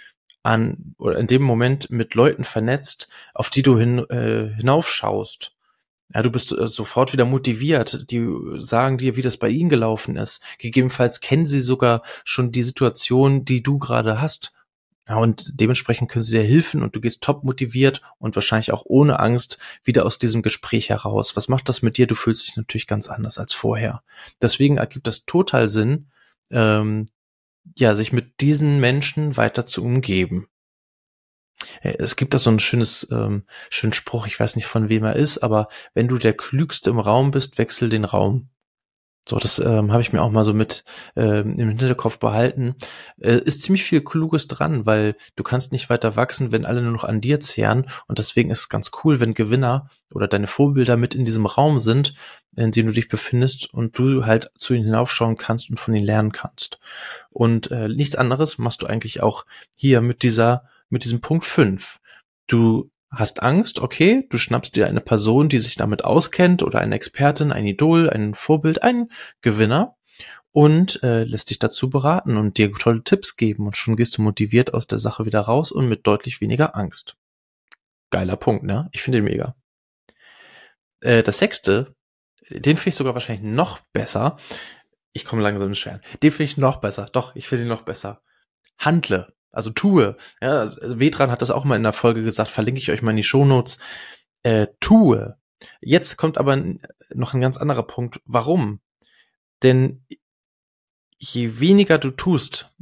an 0.42 0.95
oder 0.99 1.19
in 1.19 1.26
dem 1.26 1.42
Moment 1.42 1.90
mit 1.90 2.14
Leuten 2.14 2.45
vernetzt, 2.45 3.09
auf 3.35 3.50
die 3.50 3.62
du 3.62 3.78
hin, 3.78 3.99
äh, 4.11 4.54
hinaufschaust. 4.57 5.52
Ja, 6.14 6.23
du 6.23 6.31
bist 6.31 6.52
äh, 6.52 6.66
sofort 6.66 7.12
wieder 7.12 7.25
motiviert. 7.25 8.11
Die 8.11 8.26
sagen 8.57 8.99
dir, 8.99 9.16
wie 9.16 9.23
das 9.23 9.37
bei 9.37 9.49
ihnen 9.49 9.71
gelaufen 9.71 10.16
ist. 10.16 10.42
Gegebenenfalls 10.59 11.21
kennen 11.21 11.47
sie 11.47 11.62
sogar 11.62 12.02
schon 12.25 12.52
die 12.52 12.62
Situation, 12.62 13.45
die 13.45 13.62
du 13.62 13.78
gerade 13.78 14.21
hast. 14.21 14.52
Ja, 15.12 15.19
und 15.19 15.61
dementsprechend 15.61 16.11
können 16.11 16.23
sie 16.23 16.33
dir 16.33 16.42
helfen 16.42 16.83
und 16.83 16.97
du 16.97 17.00
gehst 17.02 17.23
top 17.23 17.45
motiviert 17.45 18.00
und 18.19 18.35
wahrscheinlich 18.35 18.73
auch 18.73 18.85
ohne 18.87 19.21
Angst 19.21 19.59
wieder 19.85 20.07
aus 20.07 20.19
diesem 20.19 20.40
Gespräch 20.40 20.88
heraus. 20.88 21.37
Was 21.37 21.49
macht 21.49 21.69
das 21.69 21.83
mit 21.83 21.99
dir? 21.99 22.07
Du 22.07 22.14
fühlst 22.14 22.49
dich 22.49 22.57
natürlich 22.57 22.87
ganz 22.87 23.09
anders 23.09 23.37
als 23.37 23.52
vorher. 23.52 24.02
Deswegen 24.40 24.78
ergibt 24.78 25.07
das 25.07 25.26
total 25.26 25.69
Sinn, 25.69 26.07
ähm, 26.50 27.04
ja, 27.76 27.95
sich 27.95 28.11
mit 28.11 28.40
diesen 28.40 28.81
Menschen 28.81 29.37
weiter 29.37 29.66
zu 29.66 29.85
umgeben. 29.85 30.49
Äh, 31.83 31.97
es 31.99 32.16
gibt 32.16 32.33
da 32.33 32.38
so 32.38 32.49
ein 32.49 32.59
schönes, 32.59 33.07
ähm, 33.11 33.45
schönen 33.69 33.92
Spruch, 33.92 34.26
ich 34.26 34.40
weiß 34.40 34.57
nicht 34.57 34.66
von 34.66 34.88
wem 34.88 35.04
er 35.04 35.16
ist, 35.16 35.42
aber 35.42 35.69
wenn 35.92 36.09
du 36.09 36.16
der 36.16 36.33
Klügste 36.33 36.88
im 36.88 36.99
Raum 36.99 37.33
bist, 37.33 37.59
wechsel 37.59 37.90
den 37.90 38.07
Raum. 38.07 38.49
So, 39.25 39.38
das 39.38 39.61
ähm, 39.61 39.93
habe 39.93 40.02
ich 40.02 40.12
mir 40.12 40.21
auch 40.21 40.33
mal 40.33 40.45
so 40.45 40.52
mit 40.52 40.83
ähm, 41.14 41.57
im 41.59 41.69
Hinterkopf 41.69 42.19
behalten. 42.19 42.75
Äh, 43.21 43.38
ist 43.38 43.62
ziemlich 43.62 43.85
viel 43.85 44.00
Kluges 44.00 44.49
dran, 44.49 44.85
weil 44.85 45.14
du 45.37 45.45
kannst 45.45 45.71
nicht 45.71 45.91
weiter 45.91 46.17
wachsen, 46.17 46.50
wenn 46.50 46.67
alle 46.67 46.83
nur 46.83 46.91
noch 46.91 47.05
an 47.05 47.21
dir 47.21 47.38
zehren. 47.38 47.88
Und 48.09 48.19
deswegen 48.19 48.50
ist 48.50 48.61
es 48.61 48.69
ganz 48.69 48.91
cool, 49.05 49.21
wenn 49.21 49.35
Gewinner 49.35 49.88
oder 50.12 50.26
deine 50.26 50.49
Vorbilder 50.49 50.97
mit 50.97 51.14
in 51.14 51.25
diesem 51.25 51.47
Raum 51.47 51.79
sind, 51.79 52.14
in 52.57 52.73
dem 52.73 52.87
du 52.87 52.93
dich 52.93 53.09
befindest 53.09 53.73
und 53.73 53.97
du 53.97 54.26
halt 54.26 54.50
zu 54.57 54.75
ihnen 54.75 54.87
hinaufschauen 54.87 55.37
kannst 55.37 55.71
und 55.71 55.79
von 55.79 55.95
ihnen 55.95 56.07
lernen 56.07 56.33
kannst. 56.33 56.81
Und 57.31 57.71
äh, 57.71 57.88
nichts 57.88 58.17
anderes 58.17 58.59
machst 58.59 58.83
du 58.83 58.87
eigentlich 58.87 59.23
auch 59.23 59.47
hier 59.76 60.00
mit 60.00 60.25
dieser, 60.25 60.64
mit 60.91 61.05
diesem 61.05 61.21
Punkt 61.21 61.45
5. 61.45 62.00
Du 62.49 62.91
hast 63.12 63.42
Angst, 63.42 63.81
okay, 63.81 64.26
du 64.31 64.38
schnappst 64.38 64.75
dir 64.75 64.87
eine 64.87 65.00
Person, 65.00 65.49
die 65.49 65.59
sich 65.59 65.76
damit 65.76 66.04
auskennt 66.04 66.62
oder 66.62 66.81
eine 66.81 66.95
Expertin, 66.95 67.52
ein 67.52 67.66
Idol, 67.66 68.09
ein 68.09 68.35
Vorbild, 68.35 68.83
ein 68.83 69.11
Gewinner 69.42 69.97
und 70.50 71.02
äh, 71.02 71.25
lässt 71.25 71.50
dich 71.50 71.59
dazu 71.59 71.90
beraten 71.90 72.37
und 72.37 72.59
dir 72.59 72.73
tolle 72.73 73.04
Tipps 73.04 73.37
geben 73.37 73.66
und 73.66 73.76
schon 73.76 73.97
gehst 73.97 74.16
du 74.16 74.23
motiviert 74.23 74.75
aus 74.75 74.87
der 74.87 74.99
Sache 74.99 75.25
wieder 75.26 75.40
raus 75.40 75.73
und 75.73 75.88
mit 75.88 76.07
deutlich 76.07 76.40
weniger 76.40 76.75
Angst. 76.76 77.16
Geiler 78.11 78.37
Punkt, 78.37 78.64
ne? 78.64 78.88
Ich 78.92 79.02
finde 79.02 79.19
den 79.19 79.25
mega. 79.25 79.57
Äh, 81.00 81.23
das 81.23 81.38
sechste, 81.38 81.95
den 82.50 82.76
finde 82.76 82.90
ich 82.90 82.95
sogar 82.95 83.14
wahrscheinlich 83.14 83.45
noch 83.45 83.81
besser. 83.92 84.37
Ich 85.12 85.25
komme 85.25 85.42
langsam 85.42 85.69
ins 85.69 85.78
Schweren. 85.78 86.02
Den 86.23 86.31
finde 86.31 86.45
ich 86.45 86.57
noch 86.57 86.76
besser. 86.76 87.07
Doch, 87.12 87.35
ich 87.37 87.49
finde 87.49 87.64
ihn 87.64 87.69
noch 87.69 87.83
besser. 87.83 88.23
Handle. 88.78 89.33
Also 89.53 89.71
tue. 89.71 90.17
Ja, 90.41 90.61
also 90.61 90.81
Vedran 90.99 91.31
hat 91.31 91.43
das 91.43 91.51
auch 91.51 91.65
mal 91.65 91.77
in 91.77 91.83
der 91.83 91.93
Folge 91.93 92.23
gesagt, 92.23 92.51
verlinke 92.51 92.81
ich 92.81 92.91
euch 92.91 93.03
mal 93.03 93.11
in 93.11 93.19
die 93.19 93.25
Shownotes. 93.25 93.79
Äh, 94.43 94.69
tue. 94.81 95.37
Jetzt 95.81 96.17
kommt 96.17 96.39
aber 96.39 96.61
noch 97.15 97.35
ein 97.35 97.41
ganz 97.41 97.57
anderer 97.57 97.85
Punkt. 97.85 98.21
Warum? 98.25 98.81
Denn 99.63 100.05
je 101.19 101.61
weniger 101.61 101.99
du 101.99 102.11
tust, 102.11 102.75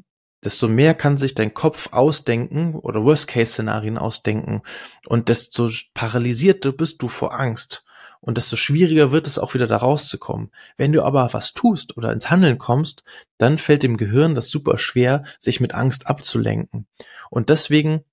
desto 0.43 0.69
mehr 0.69 0.95
kann 0.95 1.17
sich 1.17 1.35
dein 1.35 1.53
Kopf 1.53 1.93
ausdenken 1.93 2.75
oder 2.75 3.05
Worst-Case-Szenarien 3.05 3.99
ausdenken 3.99 4.62
und 5.07 5.29
desto 5.29 5.69
paralysierter 5.93 6.73
bist 6.73 7.03
du 7.03 7.09
vor 7.09 7.39
Angst 7.39 7.85
und 8.21 8.37
desto 8.37 8.57
schwieriger 8.57 9.12
wird 9.12 9.27
es 9.27 9.39
auch 9.39 9.55
wieder 9.55 9.67
da 9.67 9.79
rauszukommen. 9.79 10.50
Wenn 10.77 10.93
du 10.93 11.03
aber 11.03 11.33
was 11.33 11.53
tust 11.55 11.97
oder 11.97 12.12
ins 12.12 12.31
Handeln 12.31 12.59
kommst, 12.59 13.03
dann 13.39 13.59
fällt 13.59 13.83
dem 13.83 13.97
Gehirn 13.97 14.35
das 14.35 14.50
super 14.50 14.79
schwer, 14.79 15.25
sich 15.39 15.61
mit 15.61 15.75
Angst 15.75 16.07
abzulenken. 16.07 16.87
Und 17.31 17.49
deswegen, 17.49 18.05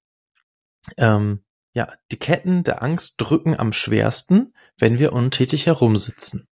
ähm, 0.98 1.44
ja, 1.74 1.92
die 2.12 2.18
Ketten 2.18 2.64
der 2.64 2.82
Angst 2.82 3.16
drücken 3.18 3.60
am 3.60 3.74
schwersten, 3.74 4.54
wenn 4.78 4.98
wir 4.98 5.14
untätig 5.14 5.66
herumsitzen. 5.66 6.48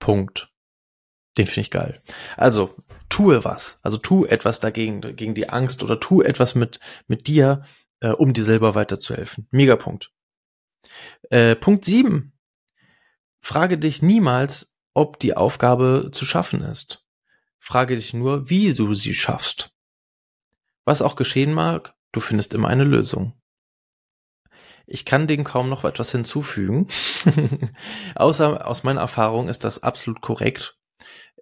Punkt. 0.00 0.50
Den 1.38 1.46
finde 1.46 1.60
ich 1.60 1.70
geil. 1.70 2.02
Also, 2.36 2.74
tue 3.08 3.44
was. 3.44 3.78
Also 3.82 3.98
tu 3.98 4.24
etwas 4.24 4.58
dagegen, 4.58 5.00
gegen 5.14 5.34
die 5.34 5.48
Angst 5.48 5.82
oder 5.84 6.00
tu 6.00 6.22
etwas 6.22 6.56
mit, 6.56 6.80
mit 7.06 7.28
dir, 7.28 7.64
äh, 8.00 8.10
um 8.10 8.32
dir 8.32 8.44
selber 8.44 8.74
weiterzuhelfen. 8.74 9.46
Megapunkt. 9.52 10.12
Äh, 11.28 11.54
Punkt 11.54 11.84
sieben 11.84 12.32
Frage 13.40 13.78
dich 13.78 14.02
niemals, 14.02 14.74
ob 14.94 15.18
die 15.18 15.36
Aufgabe 15.36 16.10
zu 16.12 16.24
schaffen 16.24 16.62
ist. 16.62 17.04
Frage 17.58 17.96
dich 17.96 18.14
nur, 18.14 18.50
wie 18.50 18.74
du 18.74 18.94
sie 18.94 19.14
schaffst. 19.14 19.72
Was 20.84 21.02
auch 21.02 21.16
geschehen 21.16 21.52
mag, 21.52 21.94
du 22.12 22.20
findest 22.20 22.54
immer 22.54 22.68
eine 22.68 22.84
Lösung. 22.84 23.34
Ich 24.86 25.04
kann 25.04 25.28
dem 25.28 25.44
kaum 25.44 25.68
noch 25.68 25.84
etwas 25.84 26.10
hinzufügen. 26.10 26.88
Außer 28.16 28.66
aus 28.66 28.82
meiner 28.82 29.00
Erfahrung 29.00 29.48
ist 29.48 29.62
das 29.62 29.82
absolut 29.82 30.20
korrekt. 30.20 30.76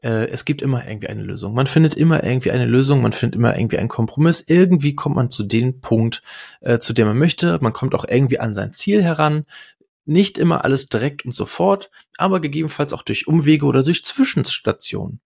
Äh, 0.02 0.28
es 0.28 0.44
gibt 0.44 0.60
immer 0.60 0.86
irgendwie 0.86 1.08
eine 1.08 1.22
Lösung. 1.22 1.54
Man 1.54 1.66
findet 1.66 1.94
immer 1.94 2.22
irgendwie 2.22 2.50
eine 2.50 2.66
Lösung, 2.66 3.00
man 3.00 3.12
findet 3.12 3.36
immer 3.36 3.56
irgendwie 3.56 3.78
einen 3.78 3.88
Kompromiss. 3.88 4.44
Irgendwie 4.46 4.94
kommt 4.94 5.16
man 5.16 5.30
zu 5.30 5.44
dem 5.44 5.80
Punkt, 5.80 6.22
äh, 6.60 6.78
zu 6.78 6.92
dem 6.92 7.06
man 7.06 7.18
möchte. 7.18 7.58
Man 7.62 7.72
kommt 7.72 7.94
auch 7.94 8.04
irgendwie 8.06 8.38
an 8.38 8.54
sein 8.54 8.72
Ziel 8.72 9.02
heran. 9.02 9.46
Nicht 10.08 10.38
immer 10.38 10.64
alles 10.64 10.88
direkt 10.88 11.26
und 11.26 11.32
sofort, 11.32 11.90
aber 12.16 12.40
gegebenenfalls 12.40 12.94
auch 12.94 13.02
durch 13.02 13.26
Umwege 13.26 13.66
oder 13.66 13.82
durch 13.82 14.02
Zwischenstationen. 14.04 15.20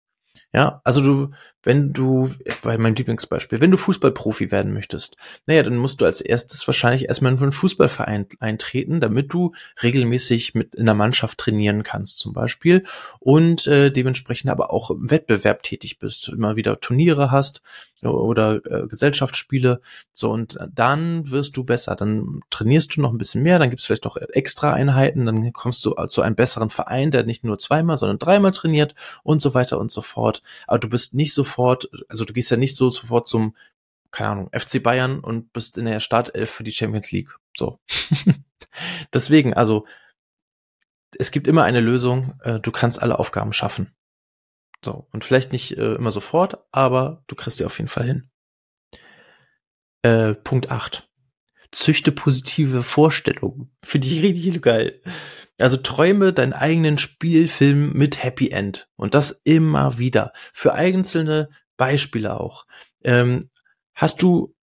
Ja, 0.52 0.80
also 0.82 1.00
du, 1.00 1.30
wenn 1.62 1.92
du, 1.92 2.30
bei 2.62 2.76
meinem 2.78 2.94
Lieblingsbeispiel, 2.94 3.60
wenn 3.60 3.70
du 3.70 3.76
Fußballprofi 3.76 4.50
werden 4.50 4.72
möchtest, 4.72 5.16
naja, 5.46 5.62
dann 5.62 5.76
musst 5.76 6.00
du 6.00 6.04
als 6.04 6.20
erstes 6.20 6.66
wahrscheinlich 6.66 7.08
erstmal 7.08 7.32
in 7.32 7.38
einen 7.38 7.52
Fußballverein 7.52 8.26
eintreten, 8.40 9.00
damit 9.00 9.32
du 9.32 9.52
regelmäßig 9.82 10.54
mit 10.54 10.74
in 10.74 10.86
der 10.86 10.94
Mannschaft 10.94 11.38
trainieren 11.38 11.82
kannst, 11.82 12.18
zum 12.18 12.32
Beispiel, 12.32 12.84
und 13.20 13.66
äh, 13.66 13.90
dementsprechend 13.90 14.50
aber 14.50 14.72
auch 14.72 14.90
im 14.90 15.10
Wettbewerb 15.10 15.62
tätig 15.62 15.98
bist, 15.98 16.28
immer 16.28 16.56
wieder 16.56 16.80
Turniere 16.80 17.30
hast 17.30 17.62
oder 18.02 18.60
äh, 18.66 18.86
Gesellschaftsspiele, 18.88 19.80
so 20.12 20.30
und 20.30 20.58
dann 20.74 21.30
wirst 21.30 21.56
du 21.56 21.64
besser, 21.64 21.94
dann 21.94 22.40
trainierst 22.50 22.96
du 22.96 23.00
noch 23.00 23.12
ein 23.12 23.18
bisschen 23.18 23.42
mehr, 23.42 23.58
dann 23.58 23.70
gibt's 23.70 23.86
vielleicht 23.86 24.04
noch 24.04 24.16
extra 24.16 24.72
Einheiten, 24.72 25.26
dann 25.26 25.52
kommst 25.52 25.84
du 25.84 25.94
zu 26.08 26.22
einem 26.22 26.34
besseren 26.34 26.70
Verein, 26.70 27.10
der 27.10 27.22
nicht 27.22 27.44
nur 27.44 27.58
zweimal, 27.58 27.96
sondern 27.96 28.18
dreimal 28.18 28.50
trainiert 28.50 28.94
und 29.22 29.40
so 29.40 29.54
weiter 29.54 29.78
und 29.78 29.92
so 29.92 30.00
fort. 30.00 30.42
Aber 30.66 30.78
du 30.78 30.88
bist 30.88 31.14
nicht 31.14 31.32
sofort, 31.52 31.88
also 32.08 32.24
du 32.24 32.32
gehst 32.32 32.50
ja 32.50 32.56
nicht 32.56 32.76
so 32.76 32.90
sofort 32.90 33.26
zum, 33.26 33.56
keine 34.10 34.30
Ahnung, 34.30 34.50
FC 34.52 34.82
Bayern 34.82 35.20
und 35.20 35.52
bist 35.52 35.78
in 35.78 35.84
der 35.84 36.00
Startelf 36.00 36.50
für 36.50 36.64
die 36.64 36.72
Champions 36.72 37.12
League. 37.12 37.36
So. 37.56 37.78
Deswegen, 39.12 39.54
also 39.54 39.86
es 41.18 41.30
gibt 41.30 41.46
immer 41.46 41.64
eine 41.64 41.80
Lösung, 41.80 42.34
äh, 42.42 42.58
du 42.58 42.70
kannst 42.70 43.02
alle 43.02 43.18
Aufgaben 43.18 43.52
schaffen. 43.52 43.94
So, 44.84 45.06
und 45.12 45.24
vielleicht 45.24 45.52
nicht 45.52 45.76
äh, 45.76 45.94
immer 45.94 46.10
sofort, 46.10 46.58
aber 46.72 47.22
du 47.26 47.36
kriegst 47.36 47.58
sie 47.58 47.64
auf 47.64 47.78
jeden 47.78 47.88
Fall 47.88 48.04
hin. 48.04 48.30
Äh, 50.02 50.34
Punkt 50.34 50.70
8. 50.70 51.08
Züchte 51.72 52.12
positive 52.12 52.82
Vorstellungen. 52.82 53.70
Finde 53.82 54.06
ich 54.06 54.22
richtig 54.22 54.62
geil. 54.62 55.00
Also 55.58 55.76
träume 55.78 56.32
deinen 56.32 56.52
eigenen 56.52 56.98
Spielfilm 56.98 57.92
mit 57.94 58.22
Happy 58.22 58.50
End. 58.50 58.88
Und 58.96 59.14
das 59.14 59.30
immer 59.44 59.98
wieder. 59.98 60.32
Für 60.52 60.74
einzelne 60.74 61.48
Beispiele 61.76 62.38
auch. 62.38 62.66
Ähm, 63.02 63.50
hast 63.94 64.22
du 64.22 64.54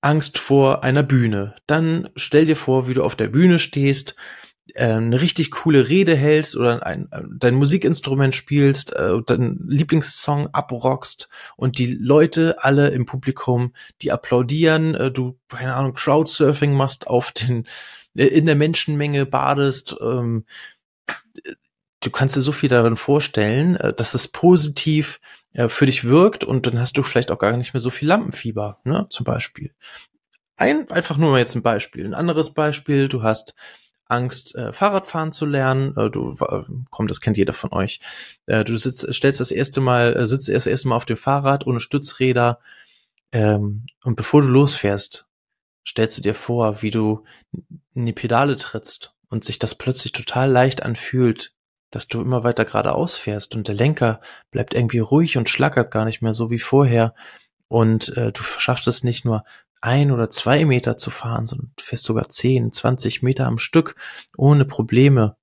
Angst 0.00 0.38
vor 0.38 0.84
einer 0.84 1.02
Bühne? 1.02 1.56
Dann 1.66 2.10
stell 2.16 2.44
dir 2.44 2.56
vor, 2.56 2.86
wie 2.86 2.94
du 2.94 3.02
auf 3.02 3.16
der 3.16 3.28
Bühne 3.28 3.58
stehst, 3.58 4.14
eine 4.74 5.20
richtig 5.20 5.50
coole 5.52 5.88
Rede 5.88 6.16
hältst 6.16 6.56
oder 6.56 6.84
ein, 6.84 7.08
äh, 7.12 7.22
dein 7.38 7.54
Musikinstrument 7.54 8.34
spielst, 8.34 8.94
äh, 8.94 9.22
deinen 9.24 9.66
Lieblingssong 9.68 10.48
abrockst 10.48 11.28
und 11.56 11.78
die 11.78 11.94
Leute 11.94 12.62
alle 12.62 12.88
im 12.90 13.06
Publikum, 13.06 13.74
die 14.02 14.12
applaudieren, 14.12 14.94
äh, 14.94 15.10
du, 15.10 15.38
keine 15.48 15.74
Ahnung, 15.74 15.94
Crowdsurfing 15.94 16.72
machst 16.74 17.06
auf 17.06 17.32
den 17.32 17.66
äh, 18.16 18.26
in 18.26 18.46
der 18.46 18.56
Menschenmenge 18.56 19.24
badest. 19.26 19.96
Ähm, 20.00 20.44
du 22.00 22.10
kannst 22.10 22.36
dir 22.36 22.40
so 22.40 22.52
viel 22.52 22.68
darin 22.68 22.96
vorstellen, 22.96 23.76
äh, 23.76 23.92
dass 23.92 24.14
es 24.14 24.28
positiv 24.28 25.20
äh, 25.52 25.68
für 25.68 25.86
dich 25.86 26.04
wirkt 26.04 26.44
und 26.44 26.66
dann 26.66 26.78
hast 26.78 26.96
du 26.96 27.02
vielleicht 27.02 27.30
auch 27.30 27.38
gar 27.38 27.56
nicht 27.56 27.72
mehr 27.72 27.80
so 27.80 27.90
viel 27.90 28.08
Lampenfieber, 28.08 28.80
ne, 28.84 29.06
zum 29.10 29.24
Beispiel. 29.24 29.72
Ein, 30.56 30.90
einfach 30.90 31.18
nur 31.18 31.30
mal 31.30 31.38
jetzt 31.38 31.54
ein 31.54 31.62
Beispiel. 31.62 32.04
Ein 32.04 32.14
anderes 32.14 32.54
Beispiel, 32.54 33.08
du 33.08 33.22
hast 33.22 33.54
Angst, 34.08 34.54
äh, 34.54 34.72
Fahrradfahren 34.72 35.32
zu 35.32 35.46
lernen. 35.46 35.96
Äh, 35.96 36.10
du, 36.10 36.36
äh, 36.40 36.62
komm, 36.90 37.06
das 37.08 37.20
kennt 37.20 37.36
jeder 37.36 37.52
von 37.52 37.72
euch. 37.72 38.00
Äh, 38.46 38.64
du 38.64 38.76
sitzt, 38.76 39.12
stellst 39.12 39.40
das 39.40 39.50
erste 39.50 39.80
Mal, 39.80 40.16
äh, 40.16 40.26
sitzt 40.26 40.48
erst 40.48 40.66
erste 40.66 40.88
Mal 40.88 40.96
auf 40.96 41.04
dem 41.04 41.16
Fahrrad 41.16 41.66
ohne 41.66 41.80
Stützräder. 41.80 42.60
Ähm, 43.32 43.86
und 44.04 44.16
bevor 44.16 44.42
du 44.42 44.48
losfährst, 44.48 45.28
stellst 45.86 46.18
du 46.18 46.22
dir 46.22 46.34
vor, 46.34 46.82
wie 46.82 46.90
du 46.90 47.24
in 47.94 48.06
die 48.06 48.12
Pedale 48.12 48.56
trittst 48.56 49.14
und 49.28 49.44
sich 49.44 49.58
das 49.58 49.74
plötzlich 49.74 50.12
total 50.12 50.50
leicht 50.50 50.82
anfühlt, 50.82 51.52
dass 51.90 52.08
du 52.08 52.20
immer 52.20 52.44
weiter 52.44 52.64
geradeaus 52.64 53.16
fährst 53.16 53.54
und 53.54 53.68
der 53.68 53.74
Lenker 53.74 54.20
bleibt 54.50 54.74
irgendwie 54.74 54.98
ruhig 54.98 55.36
und 55.36 55.48
schlackert 55.48 55.90
gar 55.90 56.04
nicht 56.04 56.22
mehr 56.22 56.34
so 56.34 56.50
wie 56.50 56.58
vorher 56.58 57.14
und 57.68 58.16
äh, 58.16 58.32
du 58.32 58.42
schaffst 58.42 58.86
es 58.86 59.04
nicht 59.04 59.24
nur 59.24 59.44
ein 59.80 60.10
oder 60.10 60.30
zwei 60.30 60.64
Meter 60.64 60.96
zu 60.96 61.10
fahren, 61.10 61.46
sondern 61.46 61.72
fährst 61.78 62.04
sogar 62.04 62.28
zehn, 62.28 62.72
zwanzig 62.72 63.22
Meter 63.22 63.46
am 63.46 63.58
Stück 63.58 63.94
ohne 64.36 64.64
Probleme 64.64 65.36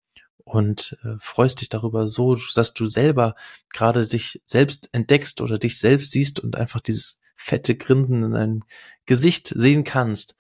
und 0.44 0.98
äh, 1.04 1.16
freust 1.20 1.62
dich 1.62 1.70
darüber 1.70 2.08
so, 2.08 2.38
dass 2.56 2.74
du 2.74 2.88
selber 2.88 3.36
gerade 3.72 4.08
dich 4.08 4.42
selbst 4.46 4.90
entdeckst 4.92 5.42
oder 5.42 5.58
dich 5.58 5.80
selbst 5.80 6.12
siehst 6.12 6.40
und 6.40 6.56
einfach 6.56 6.82
dieses 6.82 7.20
fette 7.36 7.76
Grinsen 7.76 8.24
in 8.24 8.32
deinem 8.32 8.64
Gesicht 9.06 9.48
sehen 9.48 9.84
kannst. 9.84 10.36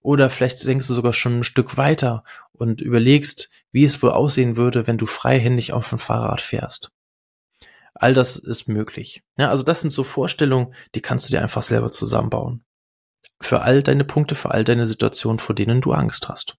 Oder 0.00 0.30
vielleicht 0.30 0.64
denkst 0.66 0.86
du 0.86 0.94
sogar 0.94 1.12
schon 1.12 1.40
ein 1.40 1.44
Stück 1.44 1.76
weiter 1.76 2.24
und 2.52 2.80
überlegst, 2.80 3.50
wie 3.72 3.84
es 3.84 4.02
wohl 4.02 4.10
aussehen 4.10 4.56
würde, 4.56 4.86
wenn 4.86 4.98
du 4.98 5.06
freihändig 5.06 5.72
auf 5.72 5.88
dem 5.88 5.98
Fahrrad 5.98 6.40
fährst. 6.40 6.92
All 7.94 8.14
das 8.14 8.36
ist 8.36 8.68
möglich. 8.68 9.24
Ja, 9.36 9.50
also 9.50 9.64
das 9.64 9.80
sind 9.80 9.90
so 9.90 10.04
Vorstellungen, 10.04 10.72
die 10.94 11.00
kannst 11.00 11.28
du 11.28 11.32
dir 11.32 11.42
einfach 11.42 11.62
selber 11.62 11.90
zusammenbauen. 11.90 12.64
Für 13.40 13.62
all 13.62 13.82
deine 13.82 14.04
Punkte, 14.04 14.34
für 14.34 14.50
all 14.50 14.64
deine 14.64 14.86
Situationen, 14.86 15.38
vor 15.38 15.54
denen 15.54 15.80
du 15.80 15.92
Angst 15.92 16.28
hast. 16.28 16.56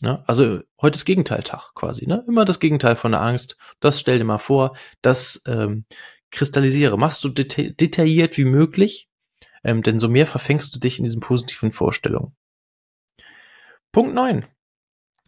Ja, 0.00 0.24
also 0.26 0.60
heute 0.82 0.96
ist 0.96 1.04
Gegenteiltag 1.04 1.74
quasi, 1.74 2.06
ne? 2.06 2.24
Immer 2.26 2.44
das 2.44 2.58
Gegenteil 2.58 2.96
von 2.96 3.12
der 3.12 3.22
Angst. 3.22 3.56
Das 3.80 4.00
stell 4.00 4.18
dir 4.18 4.24
mal 4.24 4.38
vor, 4.38 4.76
das 5.02 5.42
ähm, 5.46 5.84
kristallisiere, 6.30 6.98
machst 6.98 7.22
du 7.22 7.28
deta 7.28 7.62
detailliert 7.62 8.36
wie 8.36 8.44
möglich, 8.44 9.08
ähm, 9.62 9.82
denn 9.82 9.98
so 9.98 10.08
mehr 10.08 10.26
verfängst 10.26 10.74
du 10.74 10.80
dich 10.80 10.98
in 10.98 11.04
diesen 11.04 11.20
positiven 11.20 11.72
Vorstellungen. 11.72 12.34
Punkt 13.92 14.14
neun: 14.14 14.46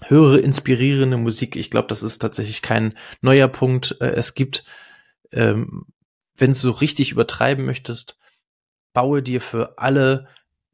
Höre 0.02 0.42
inspirierende 0.42 1.16
Musik. 1.16 1.54
Ich 1.56 1.70
glaube, 1.70 1.88
das 1.88 2.02
ist 2.02 2.18
tatsächlich 2.18 2.60
kein 2.60 2.98
neuer 3.20 3.48
Punkt. 3.48 3.96
Äh, 4.00 4.10
es 4.10 4.34
gibt, 4.34 4.64
ähm, 5.32 5.86
wenn 6.34 6.50
du 6.50 6.56
so 6.56 6.72
richtig 6.72 7.12
übertreiben 7.12 7.64
möchtest, 7.64 8.18
baue 8.92 9.22
dir 9.22 9.40
für 9.40 9.78
alle 9.78 10.26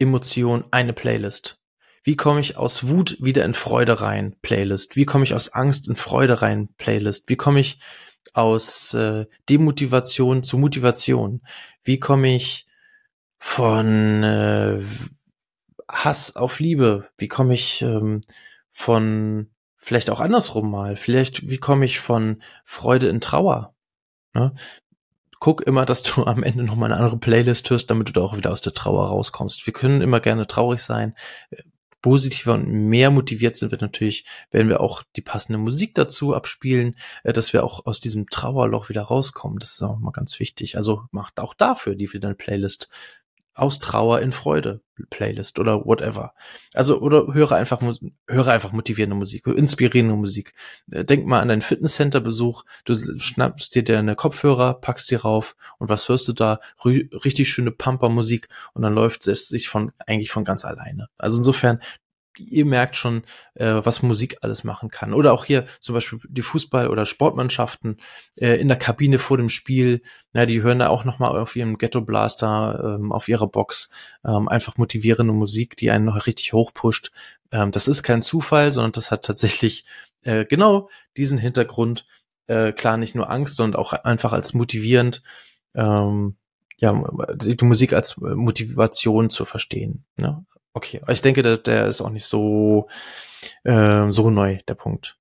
Emotionen 0.02 0.64
eine 0.70 0.92
Playlist. 0.92 1.58
Wie 2.02 2.16
komme 2.16 2.40
ich 2.40 2.56
aus 2.56 2.88
Wut 2.88 3.16
wieder 3.20 3.44
in 3.44 3.54
Freude 3.54 4.00
rein? 4.00 4.36
Playlist. 4.42 4.96
Wie 4.96 5.06
komme 5.06 5.24
ich 5.24 5.34
aus 5.34 5.50
Angst 5.52 5.88
in 5.88 5.94
Freude 5.94 6.42
rein? 6.42 6.68
Playlist. 6.76 7.28
Wie 7.28 7.36
komme 7.36 7.60
ich 7.60 7.78
aus 8.34 8.92
äh, 8.94 9.26
Demotivation 9.48 10.42
zu 10.42 10.58
Motivation? 10.58 11.42
Wie 11.84 12.00
komme 12.00 12.34
ich 12.34 12.66
von 13.38 14.22
äh, 14.22 14.80
Hass 15.88 16.36
auf 16.36 16.58
Liebe? 16.58 17.08
Wie 17.16 17.28
komme 17.28 17.54
ich 17.54 17.82
ähm, 17.82 18.20
von 18.70 19.50
vielleicht 19.76 20.10
auch 20.10 20.20
andersrum 20.20 20.70
mal? 20.70 20.96
Vielleicht 20.96 21.48
wie 21.48 21.58
komme 21.58 21.84
ich 21.84 22.00
von 22.00 22.42
Freude 22.64 23.08
in 23.08 23.20
Trauer? 23.20 23.74
Ne? 24.34 24.54
Guck 25.42 25.62
immer, 25.62 25.84
dass 25.84 26.04
du 26.04 26.22
am 26.26 26.44
Ende 26.44 26.62
noch 26.62 26.76
mal 26.76 26.86
eine 26.86 26.98
andere 26.98 27.18
Playlist 27.18 27.68
hörst, 27.68 27.90
damit 27.90 28.08
du 28.08 28.12
da 28.12 28.20
auch 28.20 28.36
wieder 28.36 28.52
aus 28.52 28.60
der 28.60 28.74
Trauer 28.74 29.08
rauskommst. 29.08 29.66
Wir 29.66 29.72
können 29.72 30.00
immer 30.00 30.20
gerne 30.20 30.46
traurig 30.46 30.80
sein. 30.82 31.16
Positiver 32.00 32.54
und 32.54 32.68
mehr 32.68 33.10
motiviert 33.10 33.56
sind 33.56 33.72
wir 33.72 33.78
natürlich, 33.80 34.24
wenn 34.52 34.68
wir 34.68 34.80
auch 34.80 35.02
die 35.16 35.20
passende 35.20 35.58
Musik 35.58 35.96
dazu 35.96 36.32
abspielen, 36.32 36.94
äh, 37.24 37.32
dass 37.32 37.52
wir 37.52 37.64
auch 37.64 37.86
aus 37.86 37.98
diesem 37.98 38.28
Trauerloch 38.28 38.88
wieder 38.88 39.02
rauskommen. 39.02 39.58
Das 39.58 39.72
ist 39.72 39.82
auch 39.82 39.98
mal 39.98 40.12
ganz 40.12 40.38
wichtig. 40.38 40.76
Also 40.76 41.06
macht 41.10 41.40
auch 41.40 41.54
dafür 41.54 41.96
die 41.96 42.12
wieder 42.12 42.28
eine 42.28 42.36
Playlist 42.36 42.88
aus 43.54 43.78
Trauer 43.78 44.20
in 44.20 44.32
Freude 44.32 44.80
Playlist 45.10 45.58
oder 45.58 45.84
whatever. 45.84 46.34
Also 46.74 47.00
oder 47.00 47.32
höre 47.34 47.52
einfach 47.52 47.80
höre 48.28 48.48
einfach 48.48 48.72
motivierende 48.72 49.16
Musik, 49.16 49.46
inspirierende 49.46 50.14
Musik. 50.14 50.52
Äh, 50.90 51.04
denk 51.04 51.26
mal 51.26 51.40
an 51.40 51.48
deinen 51.48 51.62
Fitnesscenter 51.62 52.20
Besuch, 52.20 52.64
du 52.84 52.94
schnappst 52.94 53.74
dir 53.74 53.82
deine 53.82 54.14
Kopfhörer, 54.14 54.74
packst 54.74 55.10
die 55.10 55.16
rauf 55.16 55.56
und 55.78 55.88
was 55.88 56.08
hörst 56.08 56.28
du 56.28 56.32
da? 56.32 56.60
richtig 56.84 57.48
schöne 57.48 57.70
Pumper 57.70 58.08
Musik 58.08 58.48
und 58.74 58.82
dann 58.82 58.94
läuft 58.94 59.26
es 59.26 59.48
sich 59.48 59.68
von 59.68 59.92
eigentlich 60.06 60.30
von 60.30 60.44
ganz 60.44 60.64
alleine. 60.64 61.08
Also 61.18 61.38
insofern 61.38 61.80
ihr 62.38 62.64
merkt 62.64 62.96
schon, 62.96 63.22
äh, 63.54 63.80
was 63.82 64.02
Musik 64.02 64.38
alles 64.42 64.64
machen 64.64 64.90
kann. 64.90 65.14
Oder 65.14 65.32
auch 65.32 65.44
hier 65.44 65.66
zum 65.80 65.94
Beispiel 65.94 66.20
die 66.28 66.42
Fußball- 66.42 66.88
oder 66.88 67.06
Sportmannschaften 67.06 67.98
äh, 68.36 68.60
in 68.60 68.68
der 68.68 68.78
Kabine 68.78 69.18
vor 69.18 69.36
dem 69.36 69.48
Spiel. 69.48 70.02
Na, 70.32 70.46
die 70.46 70.62
hören 70.62 70.78
da 70.78 70.88
auch 70.88 71.04
nochmal 71.04 71.38
auf 71.38 71.56
ihrem 71.56 71.78
Ghetto 71.78 72.00
Blaster, 72.00 72.98
ähm, 72.98 73.12
auf 73.12 73.28
ihrer 73.28 73.46
Box 73.46 73.90
ähm, 74.24 74.48
einfach 74.48 74.76
motivierende 74.76 75.32
Musik, 75.32 75.76
die 75.76 75.90
einen 75.90 76.04
noch 76.04 76.26
richtig 76.26 76.52
hochpusht. 76.52 77.12
Ähm, 77.50 77.70
das 77.70 77.88
ist 77.88 78.02
kein 78.02 78.22
Zufall, 78.22 78.72
sondern 78.72 78.92
das 78.92 79.10
hat 79.10 79.24
tatsächlich 79.24 79.84
äh, 80.22 80.44
genau 80.44 80.88
diesen 81.16 81.38
Hintergrund. 81.38 82.06
Äh, 82.46 82.72
klar, 82.72 82.96
nicht 82.96 83.14
nur 83.14 83.30
Angst, 83.30 83.56
sondern 83.56 83.80
auch 83.80 83.92
einfach 83.92 84.32
als 84.32 84.54
motivierend. 84.54 85.22
Ähm, 85.74 86.36
ja, 86.78 87.00
die 87.36 87.64
Musik 87.64 87.92
als 87.92 88.16
Motivation 88.16 89.30
zu 89.30 89.44
verstehen. 89.44 90.04
Ne? 90.16 90.44
Okay, 90.74 91.02
ich 91.08 91.20
denke, 91.20 91.42
der, 91.42 91.58
der 91.58 91.86
ist 91.86 92.00
auch 92.00 92.10
nicht 92.10 92.24
so, 92.24 92.88
äh, 93.64 94.10
so 94.10 94.30
neu, 94.30 94.58
der 94.66 94.74
Punkt. 94.74 95.18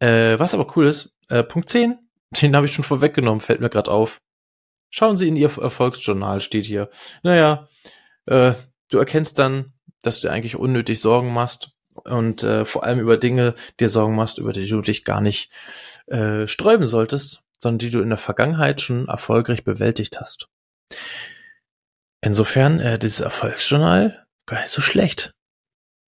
Äh, 0.00 0.38
was 0.38 0.54
aber 0.54 0.76
cool 0.76 0.86
ist, 0.86 1.14
äh, 1.28 1.42
Punkt 1.42 1.68
10, 1.68 1.98
den 2.42 2.56
habe 2.56 2.66
ich 2.66 2.72
schon 2.72 2.84
vorweggenommen, 2.84 3.40
fällt 3.40 3.60
mir 3.60 3.70
gerade 3.70 3.90
auf. 3.90 4.20
Schauen 4.92 5.16
Sie 5.16 5.28
in 5.28 5.36
Ihr 5.36 5.56
Erfolgsjournal, 5.56 6.40
steht 6.40 6.64
hier. 6.64 6.90
Naja, 7.22 7.68
äh, 8.26 8.54
du 8.88 8.98
erkennst 8.98 9.38
dann, 9.38 9.72
dass 10.02 10.20
du 10.20 10.28
eigentlich 10.28 10.56
unnötig 10.56 11.00
Sorgen 11.00 11.32
machst 11.32 11.70
und 11.94 12.42
äh, 12.42 12.64
vor 12.64 12.84
allem 12.84 12.98
über 12.98 13.16
Dinge 13.16 13.54
dir 13.78 13.88
Sorgen 13.88 14.16
machst, 14.16 14.38
über 14.38 14.52
die 14.52 14.66
du 14.66 14.80
dich 14.80 15.04
gar 15.04 15.20
nicht 15.20 15.52
äh, 16.06 16.48
sträuben 16.48 16.86
solltest, 16.86 17.42
sondern 17.58 17.78
die 17.78 17.90
du 17.90 18.00
in 18.00 18.08
der 18.08 18.18
Vergangenheit 18.18 18.80
schon 18.80 19.06
erfolgreich 19.06 19.62
bewältigt 19.62 20.18
hast. 20.20 20.48
Insofern, 22.20 22.80
äh, 22.80 22.98
dieses 22.98 23.20
Erfolgsjournal 23.20 24.26
gar 24.50 24.60
nicht 24.60 24.70
so 24.70 24.82
schlecht. 24.82 25.32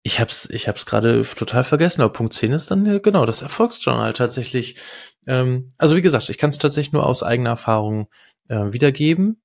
Ich 0.03 0.19
hab's, 0.19 0.49
ich 0.49 0.67
hab's 0.67 0.85
gerade 0.85 1.23
total 1.23 1.63
vergessen, 1.63 2.01
aber 2.01 2.11
Punkt 2.11 2.33
10 2.33 2.53
ist 2.53 2.71
dann 2.71 3.01
genau 3.01 3.25
das 3.25 3.43
Erfolgsjournal 3.43 4.13
tatsächlich. 4.13 4.77
Ähm, 5.27 5.71
also 5.77 5.95
wie 5.95 6.01
gesagt, 6.01 6.29
ich 6.29 6.37
kann 6.37 6.49
es 6.49 6.57
tatsächlich 6.57 6.93
nur 6.93 7.05
aus 7.05 7.23
eigener 7.23 7.51
Erfahrung 7.51 8.09
äh, 8.49 8.73
wiedergeben. 8.73 9.41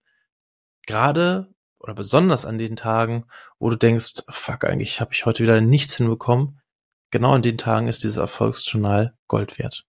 Gerade 0.86 1.54
oder 1.78 1.94
besonders 1.94 2.46
an 2.46 2.58
den 2.58 2.74
Tagen, 2.74 3.26
wo 3.58 3.70
du 3.70 3.76
denkst, 3.76 4.24
fuck, 4.28 4.64
eigentlich 4.64 5.00
habe 5.00 5.12
ich 5.12 5.26
heute 5.26 5.42
wieder 5.42 5.60
nichts 5.60 5.96
hinbekommen. 5.96 6.58
Genau 7.10 7.32
an 7.32 7.42
den 7.42 7.58
Tagen 7.58 7.88
ist 7.88 8.02
dieses 8.02 8.16
Erfolgsjournal 8.16 9.14
Gold 9.28 9.58
wert. 9.58 9.86